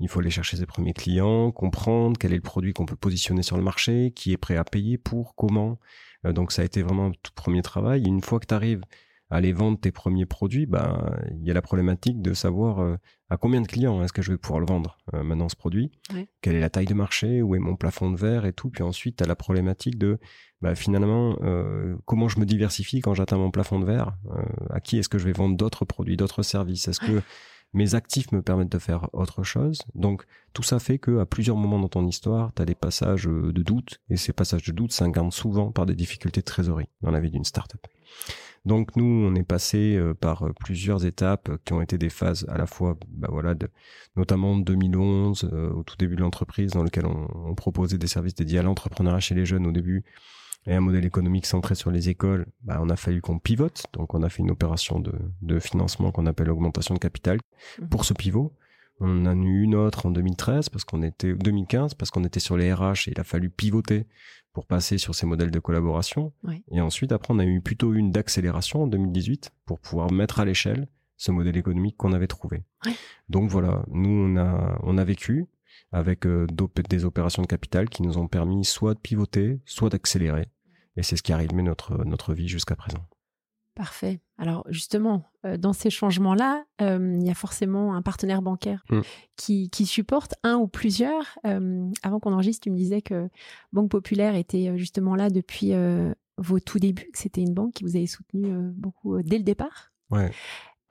il 0.00 0.08
faut 0.08 0.18
aller 0.18 0.30
chercher 0.30 0.56
ses 0.56 0.66
premiers 0.66 0.92
clients, 0.92 1.52
comprendre 1.52 2.16
quel 2.18 2.32
est 2.32 2.36
le 2.36 2.42
produit 2.42 2.72
qu'on 2.72 2.84
peut 2.84 2.96
positionner 2.96 3.44
sur 3.44 3.56
le 3.56 3.62
marché, 3.62 4.10
qui 4.16 4.32
est 4.32 4.36
prêt 4.38 4.56
à 4.56 4.64
payer 4.64 4.98
pour, 4.98 5.36
comment. 5.36 5.78
donc, 6.24 6.50
ça 6.50 6.62
a 6.62 6.64
été 6.64 6.82
vraiment 6.82 7.12
tout 7.12 7.30
premier 7.36 7.62
travail. 7.62 8.02
une 8.04 8.22
fois 8.22 8.40
que 8.40 8.46
tu 8.46 8.54
arrives 8.54 8.82
à 9.30 9.36
aller 9.36 9.52
vendre 9.52 9.78
tes 9.78 9.92
premiers 9.92 10.26
produits, 10.26 10.66
bah, 10.66 11.16
il 11.30 11.46
y 11.46 11.50
a 11.52 11.54
la 11.54 11.62
problématique 11.62 12.20
de 12.20 12.34
savoir 12.34 12.98
à 13.28 13.36
combien 13.36 13.60
de 13.60 13.66
clients 13.66 14.02
est-ce 14.02 14.12
que 14.12 14.22
je 14.22 14.30
vais 14.32 14.38
pouvoir 14.38 14.60
le 14.60 14.66
vendre 14.66 14.98
maintenant 15.12 15.48
ce 15.48 15.56
produit, 15.56 15.90
quelle 16.42 16.54
est 16.56 16.60
la 16.60 16.70
taille 16.70 16.86
de 16.86 16.94
marché, 16.94 17.42
où 17.42 17.54
est 17.54 17.58
mon 17.58 17.76
plafond 17.76 18.10
de 18.10 18.16
verre 18.16 18.46
et 18.46 18.52
tout? 18.52 18.70
Puis 18.70 18.82
ensuite, 18.82 19.16
tu 19.16 19.24
as 19.24 19.26
la 19.26 19.36
problématique 19.36 19.98
de 19.98 20.18
bah, 20.62 20.74
finalement, 20.74 21.36
euh, 21.42 21.96
comment 22.06 22.28
je 22.28 22.40
me 22.40 22.46
diversifie 22.46 23.00
quand 23.00 23.14
j'atteins 23.14 23.36
mon 23.36 23.50
plafond 23.50 23.78
de 23.78 23.84
verre? 23.84 24.16
Euh, 24.30 24.42
À 24.70 24.80
qui 24.80 24.98
est-ce 24.98 25.08
que 25.08 25.18
je 25.18 25.24
vais 25.24 25.32
vendre 25.32 25.56
d'autres 25.56 25.84
produits, 25.84 26.16
d'autres 26.16 26.42
services? 26.42 26.88
Est-ce 26.88 27.00
que 27.00 27.20
mes 27.74 27.94
actifs 27.94 28.32
me 28.32 28.40
permettent 28.40 28.72
de 28.72 28.78
faire 28.78 29.10
autre 29.12 29.42
chose? 29.42 29.82
Donc, 29.94 30.24
tout 30.54 30.62
ça 30.62 30.78
fait 30.78 30.98
que 30.98 31.18
à 31.18 31.26
plusieurs 31.26 31.56
moments 31.56 31.78
dans 31.78 31.88
ton 31.88 32.06
histoire, 32.06 32.52
tu 32.54 32.62
as 32.62 32.64
des 32.64 32.74
passages 32.74 33.28
euh, 33.28 33.52
de 33.52 33.62
doute, 33.62 34.00
et 34.08 34.16
ces 34.16 34.32
passages 34.32 34.64
de 34.64 34.72
doute 34.72 34.92
s'incarnent 34.92 35.30
souvent 35.30 35.72
par 35.72 35.84
des 35.84 35.94
difficultés 35.94 36.40
de 36.40 36.46
trésorerie 36.46 36.88
dans 37.02 37.10
la 37.10 37.20
vie 37.20 37.30
d'une 37.30 37.44
startup. 37.44 37.86
Donc 38.66 38.96
nous, 38.96 39.04
on 39.04 39.34
est 39.34 39.44
passé 39.44 39.98
par 40.20 40.52
plusieurs 40.60 41.06
étapes 41.06 41.50
qui 41.64 41.72
ont 41.72 41.80
été 41.80 41.96
des 41.96 42.10
phases 42.10 42.44
à 42.48 42.58
la 42.58 42.66
fois, 42.66 42.98
bah 43.08 43.28
voilà, 43.30 43.54
de, 43.54 43.68
notamment 44.16 44.56
2011, 44.56 45.44
au 45.74 45.82
tout 45.84 45.96
début 45.96 46.16
de 46.16 46.20
l'entreprise, 46.20 46.72
dans 46.72 46.82
lequel 46.82 47.06
on, 47.06 47.28
on, 47.48 47.54
proposait 47.54 47.96
des 47.96 48.08
services 48.08 48.34
dédiés 48.34 48.58
à 48.58 48.62
l'entrepreneuriat 48.62 49.20
chez 49.20 49.34
les 49.34 49.46
jeunes 49.46 49.66
au 49.66 49.72
début, 49.72 50.04
et 50.66 50.74
un 50.74 50.80
modèle 50.80 51.04
économique 51.04 51.46
centré 51.46 51.74
sur 51.74 51.90
les 51.90 52.08
écoles, 52.08 52.46
bah, 52.62 52.78
on 52.82 52.90
a 52.90 52.96
fallu 52.96 53.20
qu'on 53.20 53.38
pivote. 53.38 53.84
Donc, 53.92 54.14
on 54.14 54.22
a 54.22 54.28
fait 54.28 54.42
une 54.42 54.50
opération 54.50 54.98
de, 54.98 55.12
de 55.42 55.60
financement 55.60 56.10
qu'on 56.10 56.26
appelle 56.26 56.50
augmentation 56.50 56.94
de 56.94 56.98
capital 56.98 57.38
mhm. 57.80 57.88
pour 57.88 58.04
ce 58.04 58.12
pivot. 58.12 58.52
On 59.00 59.26
en 59.26 59.26
a 59.26 59.34
eu 59.34 59.62
une 59.62 59.74
autre 59.74 60.06
en 60.06 60.10
2013 60.10 60.68
parce 60.68 60.84
qu'on 60.84 61.02
était 61.02 61.34
2015 61.34 61.94
parce 61.94 62.10
qu'on 62.10 62.24
était 62.24 62.40
sur 62.40 62.56
les 62.56 62.72
RH 62.72 63.08
et 63.08 63.10
il 63.12 63.20
a 63.20 63.24
fallu 63.24 63.50
pivoter 63.50 64.06
pour 64.52 64.66
passer 64.66 64.96
sur 64.96 65.14
ces 65.14 65.26
modèles 65.26 65.50
de 65.50 65.58
collaboration. 65.58 66.32
Et 66.70 66.80
ensuite, 66.80 67.12
après, 67.12 67.34
on 67.34 67.38
a 67.38 67.44
eu 67.44 67.60
plutôt 67.60 67.92
une 67.92 68.10
d'accélération 68.10 68.84
en 68.84 68.86
2018 68.86 69.50
pour 69.66 69.80
pouvoir 69.80 70.10
mettre 70.12 70.40
à 70.40 70.44
l'échelle 70.44 70.88
ce 71.18 71.30
modèle 71.30 71.56
économique 71.56 71.96
qu'on 71.96 72.12
avait 72.12 72.26
trouvé. 72.26 72.62
Donc 73.28 73.50
voilà, 73.50 73.84
nous 73.88 74.10
on 74.10 74.36
a 74.36 74.78
on 74.82 74.98
a 74.98 75.04
vécu 75.04 75.46
avec 75.92 76.26
euh, 76.26 76.46
des 76.88 77.04
opérations 77.04 77.42
de 77.42 77.46
capital 77.46 77.88
qui 77.88 78.02
nous 78.02 78.18
ont 78.18 78.28
permis 78.28 78.64
soit 78.64 78.94
de 78.94 78.98
pivoter, 78.98 79.60
soit 79.64 79.88
d'accélérer 79.88 80.48
et 80.96 81.02
c'est 81.02 81.16
ce 81.16 81.22
qui 81.22 81.32
a 81.32 81.36
rythmé 81.36 81.62
notre, 81.62 82.04
notre 82.04 82.34
vie 82.34 82.48
jusqu'à 82.48 82.76
présent. 82.76 83.06
Parfait. 83.76 84.20
Alors 84.38 84.64
justement, 84.70 85.30
euh, 85.44 85.58
dans 85.58 85.74
ces 85.74 85.90
changements-là, 85.90 86.64
euh, 86.80 87.18
il 87.20 87.26
y 87.26 87.30
a 87.30 87.34
forcément 87.34 87.94
un 87.94 88.00
partenaire 88.00 88.40
bancaire 88.40 88.82
mm. 88.88 89.00
qui, 89.36 89.68
qui, 89.68 89.84
supporte 89.84 90.34
un 90.42 90.56
ou 90.56 90.66
plusieurs. 90.66 91.38
Euh, 91.46 91.86
avant 92.02 92.18
qu'on 92.18 92.32
enregistre, 92.32 92.62
tu 92.64 92.70
me 92.70 92.76
disais 92.76 93.02
que 93.02 93.28
Banque 93.74 93.90
Populaire 93.90 94.34
était 94.34 94.78
justement 94.78 95.14
là 95.14 95.28
depuis 95.28 95.72
vos 96.38 96.58
tout 96.58 96.78
débuts, 96.78 97.10
que 97.12 97.18
c'était 97.18 97.42
une 97.42 97.52
banque 97.52 97.74
qui 97.74 97.84
vous 97.84 97.96
avait 97.96 98.06
soutenu 98.06 98.50
beaucoup 98.72 99.22
dès 99.22 99.36
le 99.36 99.44
départ. 99.44 99.92
Ouais. 100.10 100.30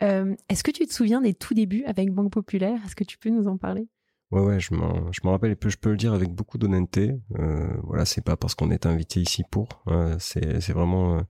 Est-ce 0.02 0.64
que 0.64 0.72
tu 0.72 0.86
te 0.86 0.94
souviens 0.94 1.22
des 1.22 1.34
tout 1.34 1.56
débuts 1.56 1.86
avec 1.86 2.12
Banque 2.12 2.32
Populaire? 2.32 2.80
Est-ce 2.86 2.96
que 2.96 3.04
tu 3.04 3.18
peux 3.18 3.30
nous 3.30 3.48
en 3.48 3.58
parler? 3.58 3.88
Ouais, 4.32 4.42
ouais, 4.42 4.60
je 4.60 4.74
m'en, 4.74 5.12
je 5.12 5.22
m'en 5.24 5.32
rappelle 5.32 5.52
et 5.52 5.70
je 5.70 5.78
peux 5.78 5.92
le 5.92 5.98
dire 5.98 6.14
avec 6.14 6.30
beaucoup 6.30 6.58
d'honnêteté. 6.58 7.16
Euh, 7.40 7.68
voilà, 7.84 8.06
c'est 8.06 8.22
pas 8.24 8.36
parce 8.36 8.56
qu'on 8.56 8.72
est 8.72 8.86
invité 8.86 9.22
ici 9.22 9.44
pour. 9.50 9.84
Euh, 9.88 10.16
c'est, 10.20 10.62
c'est 10.62 10.74
vraiment 10.74 11.24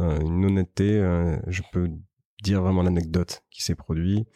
euh, 0.00 0.20
une 0.20 0.44
honnêteté. 0.46 0.98
Euh, 0.98 1.38
je 1.46 1.62
peux 1.72 1.90
dire 2.42 2.62
vraiment 2.62 2.82
l'anecdote 2.82 3.42
qui 3.50 3.62
s'est 3.62 3.74
produite. 3.74 4.26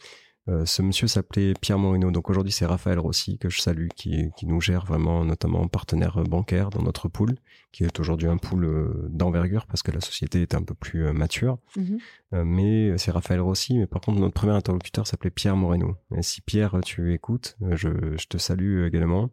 Euh, 0.49 0.65
ce 0.65 0.81
monsieur 0.81 1.09
s'appelait 1.09 1.55
Pierre 1.61 1.79
Morino. 1.79 2.11
Donc 2.11 2.31
aujourd'hui, 2.31 2.53
c'est 2.53 2.67
Raphaël 2.67 2.99
Rossi 2.99 3.39
que 3.39 3.49
je 3.49 3.61
salue, 3.61 3.89
qui, 3.97 4.31
qui 4.37 4.47
nous 4.47 4.61
gère 4.61 4.85
vraiment, 4.85 5.25
notamment 5.25 5.67
partenaire 5.67 6.23
bancaire 6.23 6.71
dans 6.71 6.83
notre 6.83 7.09
pool, 7.09 7.35
qui 7.73 7.85
est 7.85 7.99
aujourd'hui 7.99 8.29
un 8.29 8.37
pool 8.37 8.65
euh, 8.65 9.09
d'envergure 9.09 9.67
parce 9.67 9.83
que 9.83 9.91
la 9.91 10.01
société 10.01 10.43
est 10.43 10.55
un 10.55 10.63
peu 10.63 10.75
plus 10.75 11.07
euh, 11.07 11.13
mature. 11.13 11.59
Mhm. 11.77 11.99
mais 12.45 12.99
c'est 12.99 13.11
Raphaël 13.11 13.41
Rossi. 13.41 13.79
Mais 13.79 13.87
par 13.87 14.01
contre, 14.01 14.21
notre 14.21 14.35
premier 14.35 14.53
interlocuteur 14.53 15.07
s'appelait 15.07 15.31
Pierre 15.31 15.57
Moreno. 15.57 15.97
Et 16.17 16.23
si 16.23 16.41
Pierre, 16.41 16.79
tu 16.85 17.13
écoutes, 17.13 17.57
je, 17.73 17.89
je 18.17 18.27
te 18.27 18.39
salue 18.39 18.87
également. 18.87 19.31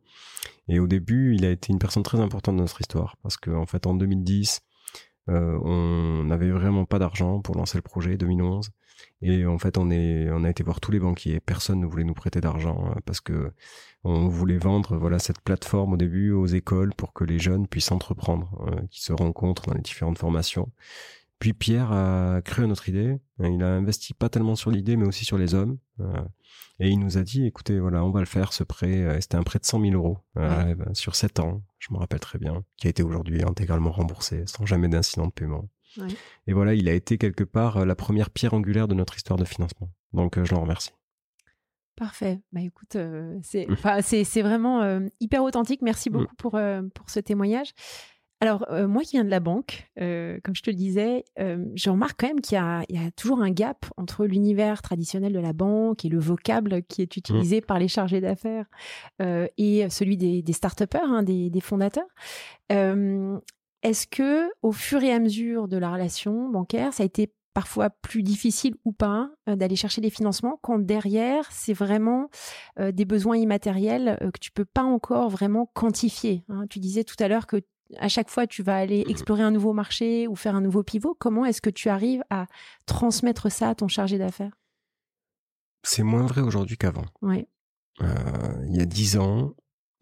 Et 0.67 0.79
au 0.79 0.87
début, 0.87 1.35
il 1.35 1.45
a 1.45 1.51
été 1.51 1.71
une 1.71 1.79
personne 1.79 2.03
très 2.03 2.19
importante 2.19 2.55
dans 2.55 2.63
notre 2.63 2.81
histoire 2.81 3.17
parce 3.21 3.37
qu'en 3.37 3.61
en 3.61 3.65
fait, 3.65 3.85
en 3.85 3.93
2010, 3.93 4.61
on 5.27 6.23
n'avait 6.25 6.51
vraiment 6.51 6.85
pas 6.85 6.99
d'argent 6.99 7.41
pour 7.41 7.55
lancer 7.55 7.77
le 7.77 7.81
projet 7.81 8.17
2011. 8.17 8.71
Et 9.21 9.45
en 9.45 9.57
fait, 9.57 9.77
on 9.77 9.89
est, 9.89 10.29
on 10.31 10.43
a 10.43 10.49
été 10.49 10.63
voir 10.63 10.79
tous 10.79 10.91
les 10.91 10.99
banquiers. 10.99 11.39
Personne 11.39 11.79
ne 11.79 11.85
voulait 11.85 12.03
nous 12.03 12.13
prêter 12.13 12.41
d'argent 12.41 12.85
hein, 12.87 12.99
parce 13.05 13.21
que 13.21 13.51
on 14.03 14.27
voulait 14.27 14.57
vendre, 14.57 14.97
voilà, 14.97 15.17
cette 15.19 15.39
plateforme 15.39 15.93
au 15.93 15.97
début 15.97 16.31
aux 16.31 16.45
écoles 16.45 16.93
pour 16.93 17.13
que 17.13 17.23
les 17.23 17.39
jeunes 17.39 17.67
puissent 17.67 17.91
entreprendre, 17.91 18.67
euh, 18.67 18.81
qui 18.89 19.01
se 19.01 19.13
rencontrent 19.13 19.67
dans 19.67 19.73
les 19.73 19.81
différentes 19.81 20.17
formations. 20.17 20.71
Puis 21.39 21.53
Pierre 21.53 21.91
a 21.91 22.41
créé 22.41 22.67
notre 22.67 22.87
idée. 22.89 23.17
Il 23.39 23.63
a 23.63 23.75
investi 23.75 24.13
pas 24.13 24.29
tellement 24.29 24.55
sur 24.55 24.71
l'idée, 24.71 24.95
mais 24.95 25.05
aussi 25.05 25.25
sur 25.25 25.37
les 25.37 25.53
hommes. 25.53 25.77
Euh, 25.99 26.21
et 26.79 26.89
il 26.89 26.99
nous 26.99 27.17
a 27.17 27.23
dit, 27.23 27.45
écoutez, 27.45 27.79
voilà, 27.79 28.03
on 28.03 28.11
va 28.11 28.19
le 28.19 28.25
faire, 28.25 28.53
ce 28.53 28.63
prêt. 28.63 29.01
Euh, 29.01 29.19
c'était 29.19 29.35
un 29.35 29.43
prêt 29.43 29.59
de 29.59 29.65
100 29.65 29.81
000 29.81 29.93
euros 29.93 30.17
ben, 30.35 30.75
sur 30.93 31.15
7 31.15 31.39
ans, 31.39 31.61
je 31.79 31.93
me 31.93 31.97
rappelle 31.97 32.19
très 32.19 32.39
bien, 32.39 32.63
qui 32.77 32.87
a 32.87 32.89
été 32.89 33.03
aujourd'hui 33.03 33.43
intégralement 33.43 33.91
remboursé, 33.91 34.43
sans 34.47 34.65
jamais 34.65 34.87
d'incident 34.87 35.27
de 35.27 35.31
paiement. 35.31 35.69
Et 36.47 36.53
voilà, 36.53 36.73
il 36.73 36.87
a 36.89 36.93
été 36.93 37.17
quelque 37.17 37.43
part 37.43 37.77
euh, 37.77 37.85
la 37.85 37.95
première 37.95 38.29
pierre 38.29 38.53
angulaire 38.53 38.87
de 38.87 38.95
notre 38.95 39.15
histoire 39.15 39.37
de 39.37 39.45
financement. 39.45 39.89
Donc, 40.13 40.37
euh, 40.37 40.45
je 40.45 40.53
l'en 40.53 40.61
remercie. 40.61 40.91
Parfait. 41.95 42.41
Bah 42.51 42.61
écoute, 42.61 42.95
euh, 42.95 43.37
mmh. 43.37 44.01
c'est 44.01 44.41
vraiment 44.41 44.99
hyper 45.19 45.43
authentique. 45.43 45.83
Merci 45.83 46.09
mmh. 46.09 46.13
beaucoup 46.13 46.35
pour, 46.35 46.59
pour 46.95 47.09
ce 47.09 47.19
témoignage. 47.19 47.73
Alors, 48.39 48.65
moi 48.89 49.03
qui 49.03 49.11
viens 49.11 49.23
de 49.23 49.29
la 49.29 49.39
banque, 49.39 49.89
comme 49.95 50.55
je 50.55 50.63
te 50.63 50.71
le 50.71 50.75
disais, 50.75 51.23
je 51.37 51.89
remarque 51.91 52.19
quand 52.19 52.27
même 52.27 52.41
qu'il 52.41 52.57
y, 52.57 52.93
y, 52.93 52.97
a 52.97 53.11
toujours 53.11 53.41
un 53.41 53.51
gap 53.51 53.85
entre 53.95 54.25
l'univers 54.25 54.81
traditionnel 54.81 55.33
de 55.33 55.39
la 55.39 55.53
banque 55.53 56.03
et 56.03 56.09
le 56.09 56.19
vocable 56.19 56.81
qui 56.81 57.03
est 57.03 57.15
utilisé 57.15 57.59
mmh. 57.59 57.65
par 57.65 57.77
les 57.77 57.87
chargés 57.87 58.21
d'affaires 58.21 58.65
et 59.19 59.87
celui 59.91 60.17
des, 60.17 60.41
des 60.41 60.53
start-upers, 60.53 61.03
hein, 61.03 61.21
des, 61.21 61.51
des, 61.51 61.61
fondateurs. 61.61 62.09
Est-ce 63.83 64.07
que, 64.07 64.49
au 64.61 64.71
fur 64.71 65.03
et 65.03 65.11
à 65.11 65.19
mesure 65.19 65.67
de 65.67 65.77
la 65.77 65.91
relation 65.91 66.49
bancaire, 66.49 66.93
ça 66.93 67.03
a 67.03 67.05
été 67.05 67.33
parfois 67.53 67.89
plus 67.89 68.23
difficile 68.23 68.75
ou 68.83 68.91
pas 68.91 69.29
euh, 69.47 69.55
d'aller 69.55 69.75
chercher 69.75 70.01
des 70.01 70.09
financements 70.09 70.59
quand 70.61 70.79
derrière 70.79 71.51
c'est 71.51 71.73
vraiment 71.73 72.29
euh, 72.79 72.91
des 72.91 73.05
besoins 73.05 73.37
immatériels 73.37 74.17
euh, 74.21 74.31
que 74.31 74.39
tu 74.39 74.51
peux 74.51 74.65
pas 74.65 74.83
encore 74.83 75.29
vraiment 75.29 75.67
quantifier. 75.73 76.43
Hein? 76.49 76.65
Tu 76.69 76.79
disais 76.79 77.03
tout 77.03 77.15
à 77.19 77.27
l'heure 77.27 77.45
que 77.45 77.61
à 77.97 78.07
chaque 78.07 78.29
fois 78.29 78.47
tu 78.47 78.63
vas 78.63 78.75
aller 78.75 79.05
explorer 79.07 79.43
un 79.43 79.51
nouveau 79.51 79.73
marché 79.73 80.27
ou 80.27 80.35
faire 80.35 80.55
un 80.55 80.61
nouveau 80.61 80.83
pivot. 80.83 81.15
Comment 81.19 81.45
est-ce 81.45 81.61
que 81.61 81.69
tu 81.69 81.89
arrives 81.89 82.23
à 82.29 82.47
transmettre 82.85 83.51
ça 83.51 83.69
à 83.69 83.75
ton 83.75 83.87
chargé 83.87 84.17
d'affaires? 84.17 84.57
C'est 85.83 86.03
moins 86.03 86.25
vrai 86.25 86.41
aujourd'hui 86.41 86.77
qu'avant. 86.77 87.05
Oui. 87.21 87.45
il 87.99 88.75
y 88.75 88.81
a 88.81 88.85
dix 88.85 89.17
ans, 89.17 89.53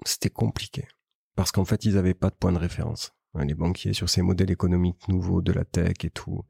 c'était 0.05 0.29
compliqué 0.29 0.87
parce 1.35 1.51
qu'en 1.51 1.65
fait 1.65 1.83
ils 1.83 1.95
n'avaient 1.95 2.13
pas 2.13 2.29
de 2.29 2.35
point 2.35 2.53
de 2.53 2.59
référence 2.59 3.13
les 3.39 3.53
banquiers 3.53 3.93
sur 3.93 4.09
ces 4.09 4.21
modèles 4.21 4.51
économiques 4.51 5.07
nouveaux 5.07 5.41
de 5.41 5.51
la 5.51 5.63
tech 5.63 5.93
et 6.03 6.09
tout. 6.09 6.43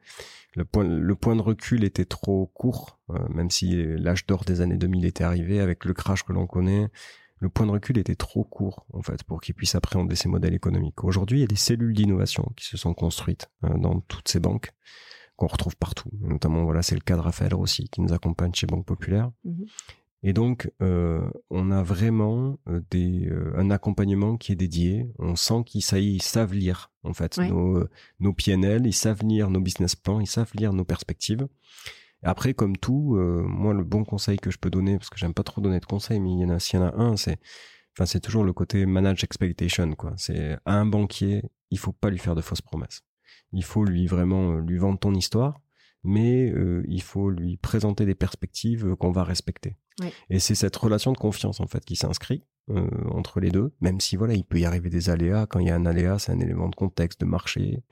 Le 0.55 0.65
point, 0.65 0.83
le 0.83 1.15
point 1.15 1.35
de 1.35 1.41
recul 1.41 1.83
était 1.83 2.05
trop 2.05 2.47
court, 2.53 2.99
euh, 3.09 3.27
même 3.29 3.49
si 3.49 3.83
l'âge 3.97 4.25
d'or 4.25 4.43
des 4.43 4.61
années 4.61 4.77
2000 4.77 5.05
était 5.05 5.23
arrivé 5.23 5.59
avec 5.59 5.85
le 5.85 5.93
crash 5.93 6.23
que 6.23 6.33
l'on 6.33 6.47
connaît. 6.47 6.89
Le 7.39 7.49
point 7.49 7.65
de 7.65 7.71
recul 7.71 7.97
était 7.97 8.15
trop 8.15 8.43
court, 8.43 8.85
en 8.93 9.01
fait, 9.01 9.23
pour 9.23 9.41
qu'ils 9.41 9.55
puissent 9.55 9.75
appréhender 9.75 10.15
ces 10.15 10.29
modèles 10.29 10.53
économiques. 10.53 11.03
Aujourd'hui, 11.03 11.39
il 11.39 11.41
y 11.41 11.45
a 11.45 11.47
des 11.47 11.55
cellules 11.55 11.93
d'innovation 11.93 12.51
qui 12.55 12.65
se 12.65 12.77
sont 12.77 12.93
construites 12.93 13.49
euh, 13.63 13.77
dans 13.77 13.99
toutes 14.01 14.27
ces 14.27 14.39
banques 14.39 14.71
qu'on 15.37 15.47
retrouve 15.47 15.75
partout. 15.75 16.09
Notamment, 16.19 16.63
voilà, 16.65 16.83
c'est 16.83 16.93
le 16.93 17.01
cas 17.01 17.15
de 17.15 17.21
Raphaël 17.21 17.55
Rossi 17.55 17.89
qui 17.89 18.01
nous 18.01 18.13
accompagne 18.13 18.53
chez 18.53 18.67
Banque 18.67 18.85
Populaire. 18.85 19.31
Mhm. 19.43 19.65
Et 20.23 20.33
donc, 20.33 20.71
euh, 20.81 21.27
on 21.49 21.71
a 21.71 21.81
vraiment 21.81 22.59
euh, 22.69 22.81
des, 22.91 23.27
euh, 23.27 23.53
un 23.55 23.71
accompagnement 23.71 24.37
qui 24.37 24.51
est 24.51 24.55
dédié. 24.55 25.07
On 25.17 25.35
sent 25.35 25.63
qu'ils 25.65 25.83
ils 25.97 26.21
savent 26.21 26.53
lire 26.53 26.91
en 27.03 27.13
fait 27.13 27.37
nos, 27.39 27.83
nos 28.19 28.33
PNL, 28.33 28.85
ils 28.85 28.93
savent 28.93 29.23
lire 29.23 29.49
nos 29.49 29.59
business 29.59 29.95
plans, 29.95 30.19
ils 30.19 30.27
savent 30.27 30.51
lire 30.53 30.73
nos 30.73 30.85
perspectives. 30.85 31.47
Après, 32.21 32.53
comme 32.53 32.77
tout, 32.77 33.15
moi, 33.15 33.73
le 33.73 33.83
bon 33.83 34.03
conseil 34.03 34.37
que 34.37 34.51
je 34.51 34.59
peux 34.59 34.69
donner, 34.69 34.97
parce 34.97 35.09
que 35.09 35.17
j'aime 35.17 35.33
pas 35.33 35.41
trop 35.41 35.59
donner 35.59 35.79
de 35.79 35.85
conseils, 35.85 36.19
mais 36.19 36.31
il 36.31 36.39
y 36.39 36.45
en 36.45 36.49
a, 36.49 36.59
s'il 36.59 36.79
y 36.79 36.83
en 36.83 36.85
a 36.85 36.95
un, 36.95 37.17
c'est, 37.17 37.39
enfin, 37.95 38.05
c'est 38.05 38.19
toujours 38.19 38.43
le 38.43 38.53
côté 38.53 38.85
manage 38.85 39.23
expectation, 39.23 39.91
quoi. 39.95 40.13
C'est 40.17 40.55
à 40.65 40.75
un 40.75 40.85
banquier, 40.85 41.41
il 41.71 41.79
faut 41.79 41.93
pas 41.93 42.11
lui 42.11 42.19
faire 42.19 42.35
de 42.35 42.41
fausses 42.41 42.61
promesses. 42.61 43.01
Il 43.53 43.63
faut 43.63 43.83
lui 43.83 44.05
vraiment 44.05 44.57
lui 44.57 44.77
vendre 44.77 44.99
ton 44.99 45.15
histoire, 45.15 45.59
mais 46.03 46.53
il 46.87 47.01
faut 47.01 47.29
lui 47.29 47.57
présenter 47.57 48.05
des 48.05 48.15
perspectives 48.15 48.95
qu'on 48.95 49.11
va 49.11 49.23
respecter. 49.23 49.77
Et 50.29 50.39
c'est 50.39 50.55
cette 50.55 50.75
relation 50.75 51.11
de 51.11 51.17
confiance 51.17 51.59
en 51.59 51.67
fait 51.67 51.85
qui 51.85 51.95
s'inscrit 51.95 52.43
euh, 52.69 52.87
entre 53.11 53.39
les 53.39 53.49
deux, 53.49 53.73
même 53.81 53.99
si 53.99 54.15
voilà, 54.15 54.33
il 54.33 54.43
peut 54.43 54.59
y 54.59 54.65
arriver 54.65 54.89
des 54.89 55.09
aléas. 55.09 55.45
Quand 55.45 55.59
il 55.59 55.67
y 55.67 55.71
a 55.71 55.75
un 55.75 55.85
aléa, 55.85 56.19
c'est 56.19 56.31
un 56.31 56.39
élément 56.39 56.69
de 56.69 56.75
contexte, 56.75 57.21
de 57.21 57.25
marché, 57.25 57.83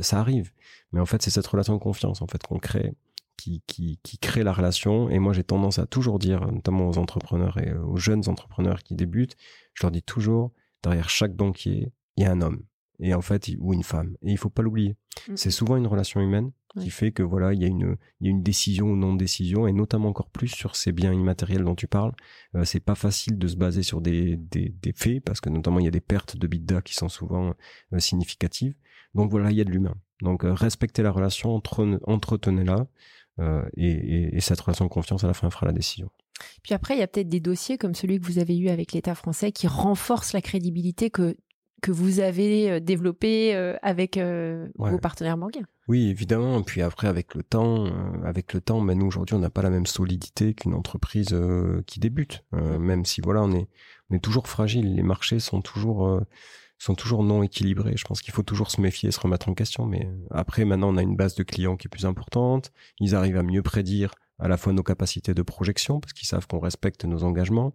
ça, 0.00 0.18
arrive. 0.18 0.52
Mais 0.92 1.00
en 1.00 1.06
fait, 1.06 1.22
c'est 1.22 1.30
cette 1.30 1.46
relation 1.46 1.74
de 1.74 1.78
confiance 1.78 2.22
en 2.22 2.26
fait 2.26 2.42
qu'on 2.42 2.58
crée, 2.58 2.94
qui, 3.36 3.62
qui, 3.66 4.00
qui 4.02 4.18
crée 4.18 4.42
la 4.42 4.52
relation. 4.52 5.08
Et 5.10 5.18
moi, 5.18 5.32
j'ai 5.32 5.44
tendance 5.44 5.78
à 5.78 5.86
toujours 5.86 6.18
dire, 6.18 6.50
notamment 6.50 6.88
aux 6.88 6.98
entrepreneurs 6.98 7.58
et 7.58 7.72
aux 7.74 7.96
jeunes 7.96 8.28
entrepreneurs 8.28 8.82
qui 8.82 8.94
débutent, 8.94 9.36
je 9.74 9.84
leur 9.84 9.90
dis 9.90 10.02
toujours, 10.02 10.52
derrière 10.82 11.10
chaque 11.10 11.34
banquier, 11.34 11.92
il 12.16 12.24
y 12.24 12.26
a 12.26 12.32
un 12.32 12.40
homme 12.40 12.64
et 13.00 13.12
en 13.12 13.22
fait 13.22 13.50
ou 13.58 13.74
une 13.74 13.82
femme 13.82 14.16
et 14.22 14.30
il 14.30 14.38
faut 14.38 14.50
pas 14.50 14.62
l'oublier 14.62 14.94
mm. 15.28 15.36
c'est 15.36 15.50
souvent 15.50 15.76
une 15.76 15.88
relation 15.88 16.20
humaine 16.20 16.52
qui 16.80 16.90
fait 16.90 17.12
que 17.12 17.22
voilà 17.22 17.52
il 17.52 17.62
y 17.62 17.64
a 17.64 17.68
une 17.68 17.96
il 18.20 18.26
y 18.26 18.28
a 18.28 18.30
une 18.30 18.42
décision 18.42 18.86
ou 18.86 18.96
non 18.96 19.14
décision 19.14 19.66
et 19.66 19.72
notamment 19.72 20.08
encore 20.08 20.28
plus 20.28 20.48
sur 20.48 20.76
ces 20.76 20.92
biens 20.92 21.12
immatériels 21.12 21.64
dont 21.64 21.74
tu 21.74 21.86
parles. 21.86 22.12
Euh, 22.54 22.64
c'est 22.64 22.80
pas 22.80 22.94
facile 22.94 23.38
de 23.38 23.46
se 23.46 23.56
baser 23.56 23.82
sur 23.82 24.00
des, 24.00 24.36
des, 24.36 24.74
des 24.82 24.92
faits 24.92 25.22
parce 25.24 25.40
que 25.40 25.50
notamment 25.50 25.78
il 25.78 25.84
y 25.84 25.88
a 25.88 25.92
des 25.92 26.00
pertes 26.00 26.36
de 26.36 26.46
bidda 26.46 26.82
qui 26.82 26.94
sont 26.94 27.08
souvent 27.08 27.54
euh, 27.92 27.98
significatives. 27.98 28.74
Donc 29.14 29.30
voilà 29.30 29.50
il 29.50 29.56
y 29.56 29.60
a 29.60 29.64
de 29.64 29.70
l'humain. 29.70 29.94
Donc 30.22 30.44
euh, 30.44 30.52
respectez 30.52 31.02
la 31.02 31.10
relation 31.10 31.54
entre, 31.54 32.00
entretenez-la 32.04 32.86
euh, 33.40 33.64
et, 33.76 33.90
et, 33.90 34.36
et 34.36 34.40
cette 34.40 34.60
relation 34.60 34.84
de 34.84 34.90
confiance 34.90 35.24
à 35.24 35.26
la 35.26 35.34
fin 35.34 35.50
fera 35.50 35.66
la 35.66 35.72
décision. 35.72 36.10
Puis 36.62 36.74
après, 36.74 36.96
il 36.96 37.00
y 37.00 37.02
a 37.02 37.06
peut-être 37.06 37.28
des 37.28 37.40
dossiers 37.40 37.78
comme 37.78 37.94
celui 37.94 38.18
que 38.18 38.26
vous 38.26 38.38
avez 38.38 38.56
eu 38.56 38.68
avec 38.68 38.92
l'État 38.92 39.14
français 39.14 39.52
qui 39.52 39.66
renforcent 39.66 40.32
la 40.32 40.40
crédibilité 40.40 41.10
que 41.10 41.36
que 41.84 41.92
vous 41.92 42.20
avez 42.20 42.70
euh, 42.70 42.80
développé 42.80 43.54
euh, 43.54 43.76
avec 43.82 44.16
euh, 44.16 44.68
vos 44.76 44.96
partenaires 44.96 45.36
bancaires. 45.36 45.66
Oui, 45.86 46.08
évidemment. 46.08 46.62
Puis 46.62 46.80
après, 46.80 47.08
avec 47.08 47.34
le 47.34 47.42
temps, 47.42 47.86
avec 48.24 48.54
le 48.54 48.62
temps, 48.62 48.80
mais 48.80 48.94
nous 48.94 49.04
aujourd'hui, 49.04 49.34
on 49.34 49.38
n'a 49.38 49.50
pas 49.50 49.60
la 49.60 49.68
même 49.68 49.84
solidité 49.84 50.54
qu'une 50.54 50.72
entreprise 50.72 51.36
qui 51.86 52.00
débute. 52.00 52.42
même 52.52 53.04
si 53.04 53.20
voilà, 53.20 53.42
on 53.42 53.52
est, 53.52 53.68
on 54.08 54.14
est 54.14 54.24
toujours 54.24 54.48
fragile. 54.48 54.94
Les 54.94 55.02
marchés 55.02 55.40
sont 55.40 55.60
toujours, 55.60 56.22
sont 56.78 56.94
toujours 56.94 57.22
non 57.22 57.42
équilibrés. 57.42 57.98
Je 57.98 58.04
pense 58.06 58.22
qu'il 58.22 58.32
faut 58.32 58.42
toujours 58.42 58.70
se 58.70 58.80
méfier, 58.80 59.10
se 59.10 59.20
remettre 59.20 59.50
en 59.50 59.54
question. 59.54 59.84
Mais 59.84 60.08
après, 60.30 60.64
maintenant, 60.64 60.88
on 60.88 60.96
a 60.96 61.02
une 61.02 61.16
base 61.16 61.34
de 61.34 61.42
clients 61.42 61.76
qui 61.76 61.86
est 61.86 61.90
plus 61.90 62.06
importante. 62.06 62.72
Ils 62.98 63.14
arrivent 63.14 63.36
à 63.36 63.42
mieux 63.42 63.62
prédire 63.62 64.14
à 64.38 64.48
la 64.48 64.56
fois 64.56 64.72
nos 64.72 64.82
capacités 64.82 65.34
de 65.34 65.42
projection 65.42 66.00
parce 66.00 66.12
qu'ils 66.12 66.28
savent 66.28 66.46
qu'on 66.46 66.60
respecte 66.60 67.04
nos 67.04 67.24
engagements 67.24 67.74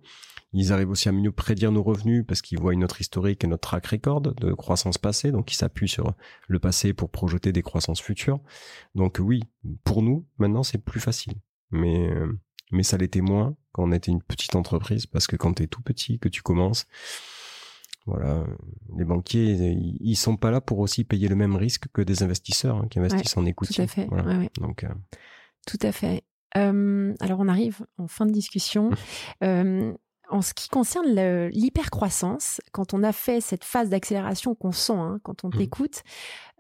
ils 0.52 0.74
arrivent 0.74 0.90
aussi 0.90 1.10
à 1.10 1.12
mieux 1.12 1.32
prédire 1.32 1.72
nos 1.72 1.84
revenus 1.84 2.26
parce 2.28 2.42
qu'ils 2.42 2.60
voient 2.60 2.76
notre 2.76 3.02
historique 3.02 3.44
et 3.44 3.48
notre 3.48 3.70
track 3.70 3.86
record 3.86 4.22
de 4.22 4.54
croissance 4.54 4.98
passée. 4.98 5.32
Donc, 5.32 5.52
ils 5.52 5.56
s'appuient 5.56 5.88
sur 5.88 6.14
le 6.48 6.60
passé 6.60 6.94
pour 6.94 7.12
projeter 7.12 7.52
des 7.52 7.62
croissances 7.62 8.02
futures. 8.02 8.40
Donc, 8.96 9.18
oui, 9.20 9.44
pour 9.84 10.02
nous, 10.02 10.26
maintenant, 10.40 10.64
c'est 10.64 10.80
plus 10.80 11.00
facile. 11.00 11.34
Mais, 11.70 12.10
euh, 12.10 12.40
mais 12.72 12.82
ça 12.82 12.98
l'était 12.98 13.22
moins 13.22 13.56
quand 13.74 13.84
on 13.84 13.92
était 13.92 14.12
une 14.12 14.24
petite 14.24 14.56
entreprise 14.56 15.06
parce 15.06 15.28
que 15.28 15.36
quand 15.36 15.54
tu 15.54 15.64
es 15.64 15.68
tout 15.68 15.84
petit, 15.84 16.18
que 16.18 16.30
tu 16.30 16.42
commences, 16.42 16.88
voilà, 18.08 18.44
les 18.98 19.06
banquiers, 19.06 19.78
ils 20.00 20.16
sont 20.16 20.36
pas 20.36 20.50
là 20.50 20.62
pour 20.62 20.80
aussi 20.80 21.04
payer 21.04 21.28
le 21.28 21.36
même 21.36 21.56
risque 21.56 21.90
que 21.94 22.02
des 22.02 22.24
investisseurs 22.24 22.78
hein, 22.78 22.88
qui 22.90 22.98
investissent 22.98 23.38
en 23.38 23.46
écoute. 23.46 23.70
Tout 23.72 23.82
à 23.82 23.86
fait. 23.86 24.08
Donc, 24.60 24.84
euh, 24.84 24.90
tout 25.68 25.78
à 25.84 25.92
fait. 25.92 26.24
Euh, 26.58 27.14
alors 27.20 27.40
on 27.40 27.48
arrive 27.48 27.86
en 27.98 28.08
fin 28.08 28.26
de 28.26 28.32
discussion. 28.32 28.92
euh, 29.44 29.94
en 30.32 30.44
ce 30.44 30.54
qui 30.54 30.70
concerne 30.70 31.08
l'hypercroissance, 31.50 32.62
quand 32.72 32.94
on 32.94 33.02
a 33.02 33.12
fait 33.12 33.42
cette 33.42 33.64
phase 33.64 33.90
d'accélération 33.90 34.54
qu'on 34.54 34.72
sent 34.72 34.94
hein, 34.94 35.20
quand 35.24 35.44
on 35.44 35.48
mmh. 35.48 35.58
t'écoute, 35.58 36.04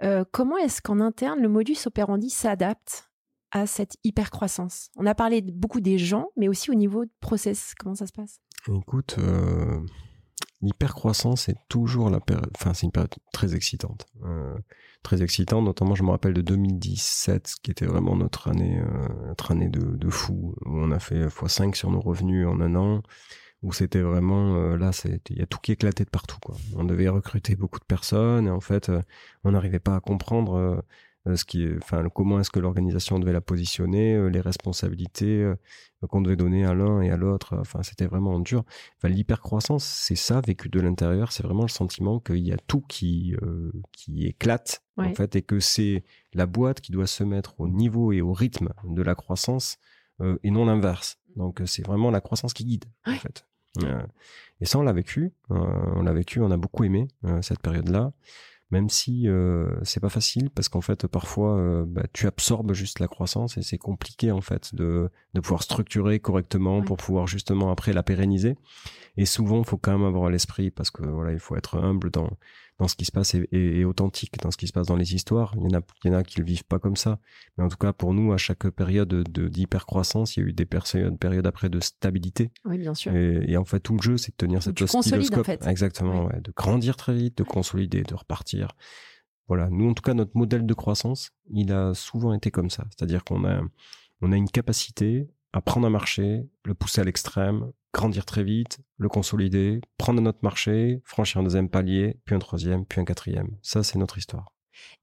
euh, 0.01 0.23
comment 0.31 0.57
est-ce 0.57 0.81
qu'en 0.81 0.99
interne, 0.99 1.39
le 1.39 1.49
modus 1.49 1.77
operandi 1.85 2.31
s'adapte 2.31 3.11
à 3.51 3.67
cette 3.67 3.97
hypercroissance? 4.03 4.89
On 4.97 5.05
a 5.05 5.13
parlé 5.13 5.41
beaucoup 5.41 5.81
des 5.81 5.99
gens, 5.99 6.29
mais 6.35 6.47
aussi 6.47 6.71
au 6.71 6.73
niveau 6.73 7.05
de 7.05 7.11
process. 7.19 7.73
Comment 7.77 7.93
ça 7.93 8.07
se 8.07 8.11
passe? 8.11 8.39
Écoute, 8.67 9.17
l'hypercroissance 10.61 11.49
est 11.49 11.57
toujours 11.69 12.09
la 12.09 12.19
période, 12.19 12.51
enfin 12.55 12.73
c'est 12.73 12.85
une 12.85 12.91
période 12.91 13.13
très 13.31 13.55
excitante, 13.55 14.05
euh, 14.25 14.55
très 15.03 15.21
excitante. 15.21 15.65
Notamment, 15.65 15.95
je 15.95 16.03
me 16.03 16.09
rappelle 16.09 16.33
de 16.33 16.41
2017, 16.41 17.55
qui 17.63 17.71
était 17.71 17.85
vraiment 17.85 18.15
notre 18.15 18.49
année, 18.49 18.81
notre 19.27 19.51
année 19.51 19.69
de, 19.69 19.95
de 19.95 20.09
fou, 20.09 20.55
où 20.65 20.77
on 20.79 20.91
a 20.91 20.99
fait 20.99 21.27
x5 21.27 21.75
sur 21.75 21.91
nos 21.91 22.01
revenus 22.01 22.47
en 22.47 22.59
un 22.61 22.75
an 22.75 23.01
où 23.61 23.73
c'était 23.73 24.01
vraiment 24.01 24.55
euh, 24.55 24.77
là 24.77 24.91
il 25.29 25.37
y 25.37 25.41
a 25.41 25.45
tout 25.45 25.59
qui 25.59 25.73
éclatait 25.73 26.05
de 26.05 26.09
partout 26.09 26.37
quoi 26.41 26.55
on 26.75 26.85
devait 26.85 27.09
recruter 27.09 27.55
beaucoup 27.55 27.79
de 27.79 27.85
personnes 27.85 28.47
et 28.47 28.49
en 28.49 28.61
fait 28.61 28.89
euh, 28.89 29.01
on 29.43 29.51
n'arrivait 29.51 29.79
pas 29.79 29.95
à 29.95 29.99
comprendre 29.99 30.83
ce 31.25 31.43
qui 31.45 31.67
enfin, 31.77 32.07
comment 32.13 32.39
est-ce 32.39 32.49
que 32.49 32.59
l'organisation 32.59 33.19
devait 33.19 33.33
la 33.33 33.41
positionner, 33.41 34.29
les 34.29 34.41
responsabilités 34.41 35.53
qu'on 36.07 36.21
devait 36.21 36.37
donner 36.37 36.65
à 36.65 36.73
l'un 36.73 37.01
et 37.01 37.09
à 37.09 37.17
l'autre. 37.17 37.57
Enfin, 37.59 37.83
c'était 37.83 38.05
vraiment 38.05 38.39
dur. 38.39 38.63
Enfin, 38.97 39.09
l'hypercroissance, 39.09 39.83
c'est 39.83 40.15
ça, 40.15 40.41
vécu 40.41 40.69
de 40.69 40.79
l'intérieur. 40.79 41.31
C'est 41.31 41.43
vraiment 41.43 41.63
le 41.63 41.69
sentiment 41.69 42.19
qu'il 42.19 42.47
y 42.47 42.53
a 42.53 42.57
tout 42.57 42.81
qui, 42.81 43.35
qui 43.91 44.25
éclate, 44.25 44.83
en 44.97 45.13
fait, 45.13 45.35
et 45.35 45.41
que 45.41 45.59
c'est 45.59 46.03
la 46.33 46.45
boîte 46.45 46.79
qui 46.81 46.91
doit 46.91 47.07
se 47.07 47.23
mettre 47.23 47.59
au 47.59 47.67
niveau 47.67 48.11
et 48.11 48.21
au 48.21 48.33
rythme 48.33 48.69
de 48.85 49.01
la 49.01 49.15
croissance 49.15 49.77
et 50.43 50.51
non 50.51 50.65
l'inverse. 50.65 51.19
Donc, 51.35 51.61
c'est 51.65 51.85
vraiment 51.85 52.11
la 52.11 52.21
croissance 52.21 52.53
qui 52.53 52.65
guide, 52.65 52.85
en 53.05 53.15
fait. 53.15 53.45
et 54.61 54.65
ça, 54.65 54.79
on 54.79 54.83
l'a 54.83 54.93
vécu. 54.93 55.33
on 55.49 56.01
l'a 56.01 56.13
vécu, 56.13 56.39
on 56.39 56.51
a 56.51 56.57
beaucoup 56.57 56.85
aimé 56.85 57.09
cette 57.41 57.59
période-là 57.59 58.13
même 58.71 58.89
si 58.89 59.27
euh, 59.27 59.67
c'est 59.83 59.99
pas 59.99 60.09
facile 60.09 60.49
parce 60.51 60.69
qu'en 60.69 60.81
fait 60.81 61.07
parfois 61.07 61.57
euh, 61.57 61.85
bah, 61.87 62.03
tu 62.13 62.27
absorbes 62.27 62.73
juste 62.73 62.99
la 62.99 63.07
croissance 63.07 63.57
et 63.57 63.61
c'est 63.61 63.77
compliqué 63.77 64.31
en 64.31 64.41
fait 64.41 64.75
de, 64.75 65.09
de 65.33 65.39
pouvoir 65.39 65.63
structurer 65.63 66.19
correctement 66.19 66.81
pour 66.81 66.97
pouvoir 66.97 67.27
justement 67.27 67.71
après 67.71 67.93
la 67.93 68.03
pérenniser. 68.03 68.55
Et 69.17 69.25
souvent 69.25 69.59
il 69.59 69.65
faut 69.65 69.77
quand 69.77 69.97
même 69.97 70.07
avoir 70.07 70.25
à 70.25 70.29
l'esprit 70.29 70.69
parce 70.71 70.91
que 70.91 71.03
voilà 71.03 71.31
il 71.31 71.39
faut 71.39 71.55
être 71.55 71.77
humble 71.77 72.11
dans 72.11 72.29
dans 72.79 72.87
ce 72.87 72.95
qui 72.95 73.05
se 73.05 73.11
passe 73.11 73.35
et, 73.35 73.83
authentique 73.83 74.39
dans 74.41 74.51
ce 74.51 74.57
qui 74.57 74.65
se 74.65 74.71
passe 74.71 74.87
dans 74.87 74.95
les 74.95 75.13
histoires. 75.13 75.53
Il 75.57 75.63
y 75.63 75.75
en 75.75 75.79
a, 75.79 75.81
il 76.03 76.11
y 76.11 76.15
en 76.15 76.17
a 76.17 76.23
qui 76.23 76.39
le 76.39 76.45
vivent 76.45 76.63
pas 76.63 76.79
comme 76.79 76.95
ça. 76.95 77.19
Mais 77.57 77.63
en 77.63 77.67
tout 77.67 77.77
cas, 77.77 77.91
pour 77.91 78.13
nous, 78.13 78.31
à 78.31 78.37
chaque 78.37 78.69
période 78.69 79.09
de, 79.09 79.47
d'hypercroissance, 79.49 80.37
il 80.37 80.39
y 80.39 80.43
a 80.45 80.49
eu 80.49 80.53
des 80.53 80.65
périodes, 80.65 81.19
périodes 81.19 81.45
après 81.45 81.69
de 81.69 81.81
stabilité. 81.81 82.51
Oui, 82.63 82.77
bien 82.77 82.93
sûr. 82.93 83.13
Et, 83.13 83.57
en 83.57 83.65
fait, 83.65 83.81
tout 83.81 83.95
le 83.95 84.01
jeu, 84.01 84.17
c'est 84.17 84.31
de 84.31 84.37
tenir 84.37 84.63
cette 84.63 84.81
oscilloscope. 84.81 85.39
En 85.39 85.43
fait. 85.43 85.67
Exactement, 85.67 86.25
ouais. 86.25 86.39
de 86.41 86.51
grandir 86.55 86.95
très 86.95 87.13
vite, 87.13 87.37
de 87.37 87.43
consolider, 87.43 88.03
de 88.03 88.15
repartir. 88.15 88.71
Voilà. 89.49 89.69
Nous, 89.69 89.89
en 89.89 89.93
tout 89.93 90.03
cas, 90.03 90.13
notre 90.13 90.37
modèle 90.37 90.65
de 90.65 90.73
croissance, 90.73 91.31
il 91.51 91.73
a 91.73 91.93
souvent 91.93 92.33
été 92.33 92.49
comme 92.49 92.69
ça. 92.69 92.85
C'est-à-dire 92.91 93.25
qu'on 93.25 93.43
a, 93.45 93.61
on 94.21 94.31
a 94.31 94.37
une 94.37 94.49
capacité 94.49 95.27
à 95.53 95.61
prendre 95.61 95.87
un 95.87 95.89
marché, 95.89 96.47
le 96.65 96.73
pousser 96.73 97.01
à 97.01 97.03
l'extrême, 97.03 97.71
grandir 97.93 98.25
très 98.25 98.43
vite, 98.43 98.79
le 98.97 99.09
consolider, 99.09 99.81
prendre 99.97 100.21
notre 100.21 100.39
marché, 100.43 101.01
franchir 101.05 101.41
un 101.41 101.43
deuxième 101.43 101.69
palier, 101.69 102.19
puis 102.25 102.35
un 102.35 102.39
troisième, 102.39 102.85
puis 102.85 103.01
un 103.01 103.05
quatrième. 103.05 103.57
Ça, 103.61 103.83
c'est 103.83 103.97
notre 103.97 104.17
histoire. 104.17 104.53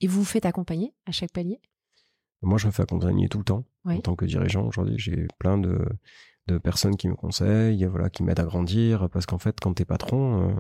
Et 0.01 0.07
vous 0.07 0.21
vous 0.21 0.25
faites 0.25 0.47
accompagner 0.47 0.95
à 1.05 1.13
chaque 1.13 1.33
palier? 1.33 1.61
Moi, 2.43 2.59
je 2.59 2.67
me 2.67 2.73
fais 2.73 2.83
accompagner 2.83 3.29
tout 3.29 3.39
le 3.39 3.45
temps. 3.45 3.65
En 3.85 3.99
tant 4.01 4.15
que 4.15 4.25
dirigeant, 4.25 4.67
aujourd'hui, 4.67 4.99
j'ai 4.99 5.27
plein 5.39 5.59
de, 5.59 5.85
de, 6.49 6.59
personnes 6.59 6.97
qui 6.97 7.09
me 7.09 7.15
conseillent, 7.15 7.85
voilà, 7.85 8.11
qui 8.11 8.23
m'aident 8.23 8.41
à 8.41 8.45
grandir, 8.45 9.09
parce 9.11 9.27
qu'en 9.27 9.39
fait, 9.39 9.59
quand 9.61 9.75
t'es 9.75 9.85
patron, 9.85 10.51
euh, 10.51 10.55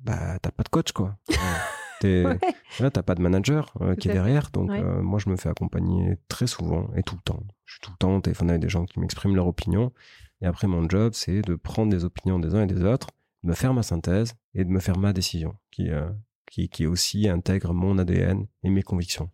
bah, 0.00 0.38
t'as 0.40 0.50
pas 0.50 0.62
de 0.62 0.68
coach, 0.68 0.92
quoi. 0.92 1.16
Là, 2.80 2.90
t'as 2.90 3.02
pas 3.02 3.14
de 3.14 3.22
manager 3.22 3.72
euh, 3.80 3.94
qui 3.94 4.08
est 4.08 4.12
derrière. 4.12 4.50
Donc, 4.52 4.70
euh, 4.70 5.02
moi, 5.02 5.18
je 5.18 5.28
me 5.28 5.36
fais 5.36 5.48
accompagner 5.48 6.16
très 6.28 6.46
souvent 6.46 6.90
et 6.96 7.02
tout 7.02 7.16
le 7.16 7.22
temps. 7.22 7.42
Je 7.64 7.74
suis 7.74 7.80
tout 7.80 7.90
le 7.90 7.96
temps 7.96 8.16
au 8.16 8.20
téléphone 8.20 8.50
avec 8.50 8.62
des 8.62 8.68
gens 8.68 8.84
qui 8.84 9.00
m'expriment 9.00 9.36
leur 9.36 9.46
opinion. 9.46 9.92
Et 10.40 10.46
après, 10.46 10.66
mon 10.66 10.88
job, 10.88 11.12
c'est 11.14 11.42
de 11.42 11.54
prendre 11.54 11.90
des 11.90 12.04
opinions 12.04 12.38
des 12.38 12.54
uns 12.54 12.62
et 12.62 12.66
des 12.66 12.82
autres, 12.84 13.08
de 13.42 13.50
me 13.50 13.54
faire 13.54 13.74
ma 13.74 13.82
synthèse 13.82 14.34
et 14.54 14.64
de 14.64 14.70
me 14.70 14.80
faire 14.80 14.98
ma 14.98 15.12
décision, 15.12 15.54
qui, 15.70 15.90
euh, 15.90 16.08
qui, 16.50 16.68
qui 16.68 16.86
aussi 16.86 17.28
intègre 17.28 17.72
mon 17.72 17.98
ADN 17.98 18.46
et 18.62 18.70
mes 18.70 18.82
convictions. 18.82 19.30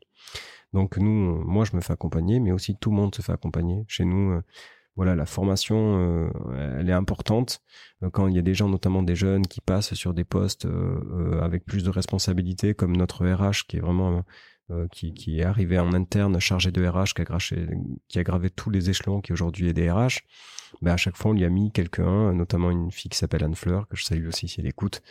Donc, 0.73 0.99
nous, 0.99 1.43
moi, 1.45 1.65
je 1.65 1.75
me 1.75 1.81
fais 1.81 1.95
accompagner, 1.95 2.41
mais 2.41 2.53
aussi 2.53 2.77
tout 2.77 2.91
le 2.91 2.97
monde 2.97 3.15
se 3.15 3.23
fait 3.23 3.33
accompagner. 3.33 3.85
Chez 3.89 4.05
nous, 4.05 4.41
voilà, 4.99 5.15
la 5.15 5.27
formation, 5.27 6.27
euh, 6.27 6.77
elle 6.81 6.91
est 6.91 6.93
importante. 6.93 7.61
Euh, 8.03 8.11
quand 8.11 8.27
il 8.27 8.35
y 8.35 8.39
a 8.41 8.43
des 8.43 8.55
gens, 8.55 8.69
notamment 8.69 9.05
des 9.05 9.15
jeunes, 9.15 9.47
qui 9.47 9.61
passent 9.61 9.95
sur 9.95 10.13
des 10.13 10.25
postes 10.25 10.67
euh, 10.67 11.41
avec 11.41 11.65
plus 11.65 11.85
de 11.85 11.91
responsabilités, 11.91 12.75
comme 12.75 12.97
notre 12.97 13.25
RH, 13.25 13.69
qui 13.69 13.77
est 13.77 13.81
vraiment 13.81 14.25
qui, 14.91 15.15
qui, 15.15 15.39
est 15.41 15.45
arrivé 15.45 15.79
en 15.79 15.95
interne, 15.95 16.39
chargé 16.41 16.71
de 16.73 16.87
RH, 16.87 17.15
qui 17.15 17.23
a, 17.23 17.39
qui 18.09 18.19
a 18.19 18.23
gravé 18.23 18.51
tous 18.51 18.69
les 18.69 18.91
échelons, 18.91 19.23
qui 19.23 19.33
aujourd'hui 19.33 19.69
est 19.69 19.73
des 19.73 19.91
RH 19.91 20.25
ben 20.83 20.93
à 20.93 20.97
chaque 20.97 21.17
fois 21.17 21.31
on 21.31 21.35
lui 21.35 21.45
a 21.45 21.49
mis 21.49 21.73
quelqu'un, 21.73 22.33
notamment 22.33 22.71
une 22.71 22.91
fille 22.91 23.11
qui 23.11 23.19
s'appelle 23.19 23.45
Anne 23.45 23.55
Fleur, 23.55 23.89
que 23.89 23.97
je 23.97 24.05
salue 24.05 24.27
aussi 24.27 24.49
si 24.49 24.61
elle 24.61 24.67
écoute, 24.67 25.03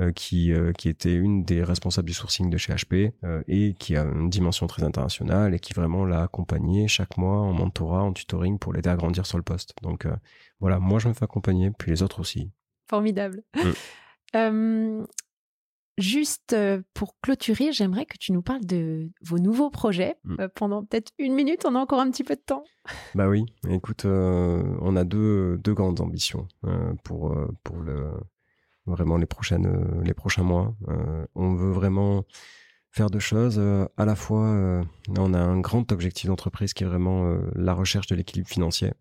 euh, 0.00 0.12
qui 0.12 0.52
euh, 0.52 0.72
qui 0.72 0.88
était 0.88 1.14
une 1.14 1.44
des 1.44 1.62
responsables 1.62 2.08
du 2.08 2.14
sourcing 2.14 2.50
de 2.50 2.56
chez 2.56 2.72
HP 2.72 3.12
euh, 3.24 3.42
et 3.48 3.74
qui 3.74 3.96
a 3.96 4.02
une 4.02 4.30
dimension 4.30 4.66
très 4.66 4.82
internationale 4.82 5.54
et 5.54 5.60
qui 5.60 5.72
vraiment 5.72 6.04
l'a 6.04 6.22
accompagné 6.22 6.88
chaque 6.88 7.16
mois 7.16 7.38
en 7.38 7.52
mentorat, 7.52 8.02
en 8.02 8.12
tutoring 8.12 8.58
pour 8.58 8.72
l'aider 8.72 8.90
à 8.90 8.96
grandir 8.96 9.26
sur 9.26 9.38
le 9.38 9.44
poste. 9.44 9.74
Donc 9.82 10.06
voilà, 10.60 10.78
moi 10.78 10.98
je 10.98 11.08
me 11.08 11.14
fais 11.14 11.24
accompagner, 11.24 11.70
puis 11.70 11.90
les 11.90 12.02
autres 12.02 12.20
aussi. 12.20 12.50
Formidable. 12.88 13.42
Mm. 13.54 15.04
Juste 15.98 16.54
euh, 16.54 16.80
pour 16.94 17.20
clôturer, 17.20 17.70
j'aimerais 17.72 18.06
que 18.06 18.16
tu 18.18 18.32
nous 18.32 18.40
parles 18.40 18.64
de 18.64 19.10
vos 19.20 19.38
nouveaux 19.38 19.68
projets 19.68 20.16
mm. 20.24 20.36
euh, 20.40 20.48
pendant 20.54 20.82
peut-être 20.84 21.12
une 21.18 21.34
minute. 21.34 21.66
On 21.66 21.74
a 21.74 21.78
encore 21.78 22.00
un 22.00 22.10
petit 22.10 22.24
peu 22.24 22.34
de 22.34 22.40
temps. 22.40 22.64
Bah 23.14 23.28
oui. 23.28 23.44
Écoute, 23.68 24.06
euh, 24.06 24.62
on 24.80 24.96
a 24.96 25.04
deux, 25.04 25.58
deux 25.58 25.74
grandes 25.74 26.00
ambitions 26.00 26.48
pour 27.04 27.36
pour 27.62 27.76
le 27.76 28.10
vraiment 28.86 29.18
les 29.18 29.26
prochaines 29.26 30.02
les 30.02 30.14
prochains 30.14 30.42
mois. 30.42 30.74
on 31.36 31.54
veut 31.54 31.70
vraiment 31.70 32.24
faire 32.90 33.08
deux 33.08 33.20
choses. 33.20 33.60
à 33.60 34.04
la 34.04 34.16
fois, 34.16 34.82
on 35.16 35.34
a 35.34 35.38
un 35.38 35.60
grand 35.60 35.92
objectif 35.92 36.26
d'entreprise 36.26 36.72
qui 36.74 36.82
est 36.82 36.86
vraiment 36.86 37.38
la 37.54 37.74
recherche 37.74 38.08
de 38.08 38.16
l'équilibre 38.16 38.48
financier. 38.48 38.92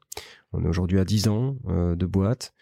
On 0.54 0.64
est 0.64 0.68
aujourd'hui 0.68 1.00
à 1.00 1.06
10 1.06 1.28
ans 1.30 1.56
de 1.66 2.06
boîte 2.06 2.54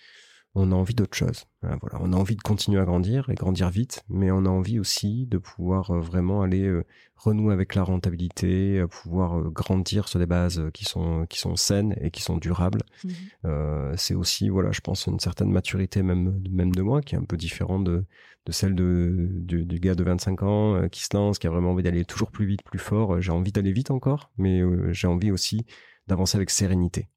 on 0.56 0.72
a 0.72 0.76
envie 0.76 0.96
d'autre 0.96 1.16
chose. 1.16 1.46
Voilà, 1.62 2.00
on 2.00 2.14
a 2.14 2.16
envie 2.16 2.36
de 2.36 2.42
continuer 2.42 2.80
à 2.80 2.86
grandir 2.86 3.30
et 3.30 3.36
grandir 3.36 3.70
vite, 3.70 4.04
mais 4.10 4.32
on 4.32 4.46
a 4.46 4.50
envie 4.50 4.80
aussi 4.80 5.28
de 5.28 5.38
pouvoir 5.38 5.92
euh, 5.92 6.00
vraiment 6.00 6.42
aller 6.42 6.64
euh, 6.64 6.86
renouer 7.16 7.54
avec 7.54 7.76
la 7.76 7.84
rentabilité, 7.84 8.84
pouvoir 8.90 9.40
euh, 9.40 9.50
grandir 9.50 10.08
sur 10.08 10.20
des 10.20 10.26
bases 10.26 10.64
qui 10.74 10.86
sont 10.86 11.26
qui 11.28 11.40
sont 11.40 11.56
saines 11.56 11.96
et 12.02 12.12
qui 12.12 12.22
sont 12.22 12.38
durables. 12.38 12.82
Mhm. 13.04 13.96
c'est 13.98 14.16
aussi, 14.16 14.50
voilà, 14.50 14.72
je 14.72 14.82
pense 14.82 15.06
une 15.08 15.20
certaine 15.20 15.52
maturité 15.52 16.02
même 16.02 16.42
même 16.50 16.72
de 16.72 16.82
moi 16.82 17.02
qui 17.02 17.16
est 17.16 17.18
un 17.18 17.26
peu 17.26 17.38
différente 17.38 17.84
de 17.84 18.06
de 18.46 18.52
celle 18.52 18.74
de 18.74 19.28
du, 19.32 19.80
gars 19.80 19.96
de 19.96 20.04
25 20.04 20.44
ans 20.44 20.88
qui 20.90 21.04
se 21.04 21.16
lance, 21.16 21.40
qui 21.40 21.48
a 21.48 21.50
vraiment 21.50 21.72
envie 21.72 21.84
d'aller 21.84 22.06
toujours 22.06 22.32
plus 22.32 22.46
vite, 22.46 22.64
plus 22.64 22.80
fort. 22.80 23.22
J'ai 23.22 23.32
envie 23.32 23.52
d'aller 23.52 23.74
vite 23.74 23.92
encore, 23.92 24.32
mais 24.38 24.62
j'ai 24.92 25.08
envie 25.08 25.32
aussi 25.32 25.66
d'avancer 26.08 26.38
avec 26.38 26.50
sérénité. 26.50 27.10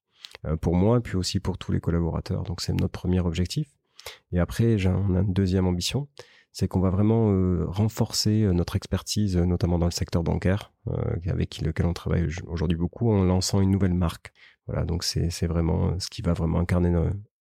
Euh, 0.46 0.56
pour 0.56 0.74
moi, 0.74 1.00
puis 1.00 1.16
aussi 1.16 1.40
pour 1.40 1.58
tous 1.58 1.72
les 1.72 1.80
collaborateurs. 1.80 2.42
Donc 2.42 2.60
c'est 2.60 2.72
notre 2.72 2.92
premier 2.92 3.20
objectif. 3.20 3.68
Et 4.32 4.40
après, 4.40 4.78
j'ai 4.78 4.88
on 4.88 5.14
a 5.14 5.20
une 5.20 5.32
deuxième 5.32 5.66
ambition, 5.66 6.08
c'est 6.50 6.66
qu'on 6.66 6.80
va 6.80 6.90
vraiment 6.90 7.30
euh, 7.30 7.64
renforcer 7.68 8.42
euh, 8.42 8.52
notre 8.52 8.74
expertise, 8.74 9.36
notamment 9.36 9.78
dans 9.78 9.86
le 9.86 9.92
secteur 9.92 10.24
bancaire, 10.24 10.72
avec 11.26 11.60
lequel 11.60 11.86
on 11.86 11.92
travaille 11.92 12.26
aujourd'hui 12.46 12.76
beaucoup, 12.76 13.10
en 13.12 13.22
lançant 13.22 13.60
une 13.60 13.70
nouvelle 13.70 13.94
marque. 13.94 14.32
Voilà, 14.66 14.84
donc 14.84 15.04
c'est 15.04 15.46
vraiment 15.46 15.98
ce 15.98 16.08
qui 16.08 16.22
va 16.22 16.32
vraiment 16.32 16.58
incarner 16.58 16.92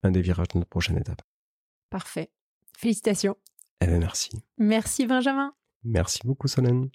un 0.04 0.12
des 0.12 0.22
virages 0.22 0.50
de 0.50 0.60
notre 0.60 0.70
prochaine 0.70 0.98
étape. 0.98 1.22
Parfait. 1.90 2.32
Félicitations. 2.78 3.38
Eh 3.82 3.88
bien, 3.88 4.00
merci. 4.00 4.30
Merci 4.58 5.06
Benjamin. 5.06 5.54
Merci 5.84 6.22
beaucoup 6.24 6.48
Solène. 6.48 6.90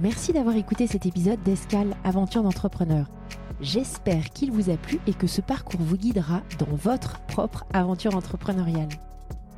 Merci 0.00 0.32
d'avoir 0.32 0.56
écouté 0.56 0.86
cet 0.86 1.04
épisode 1.04 1.42
d'Escale 1.42 1.94
Aventure 2.04 2.42
d'entrepreneur. 2.42 3.06
J'espère 3.60 4.30
qu'il 4.30 4.50
vous 4.50 4.70
a 4.70 4.78
plu 4.78 4.98
et 5.06 5.12
que 5.12 5.26
ce 5.26 5.42
parcours 5.42 5.82
vous 5.82 5.98
guidera 5.98 6.40
dans 6.58 6.74
votre 6.74 7.20
propre 7.26 7.66
aventure 7.74 8.16
entrepreneuriale. 8.16 8.88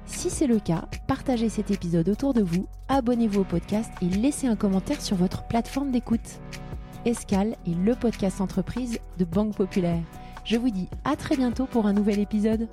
Si 0.05 0.31
c'est 0.31 0.49
le 0.49 0.59
cas, 0.59 0.87
partagez 1.07 1.49
cet 1.49 1.71
épisode 1.71 2.09
autour 2.09 2.35
de 2.35 2.43
vous, 2.43 2.67
abonnez-vous 2.89 3.43
au 3.43 3.45
podcast 3.45 3.93
et 4.03 4.07
laissez 4.07 4.49
un 4.49 4.57
commentaire 4.57 5.01
sur 5.01 5.17
votre 5.17 5.47
plateforme 5.47 5.93
d'écoute. 5.93 6.41
Escale 7.05 7.55
est 7.65 7.77
le 7.77 7.95
podcast 7.95 8.41
entreprise 8.41 8.99
de 9.19 9.25
Banque 9.25 9.55
Populaire. 9.55 10.03
Je 10.45 10.57
vous 10.57 10.71
dis 10.71 10.89
à 11.05 11.15
très 11.15 11.37
bientôt 11.37 11.67
pour 11.67 11.87
un 11.87 11.93
nouvel 11.93 12.19
épisode. 12.19 12.69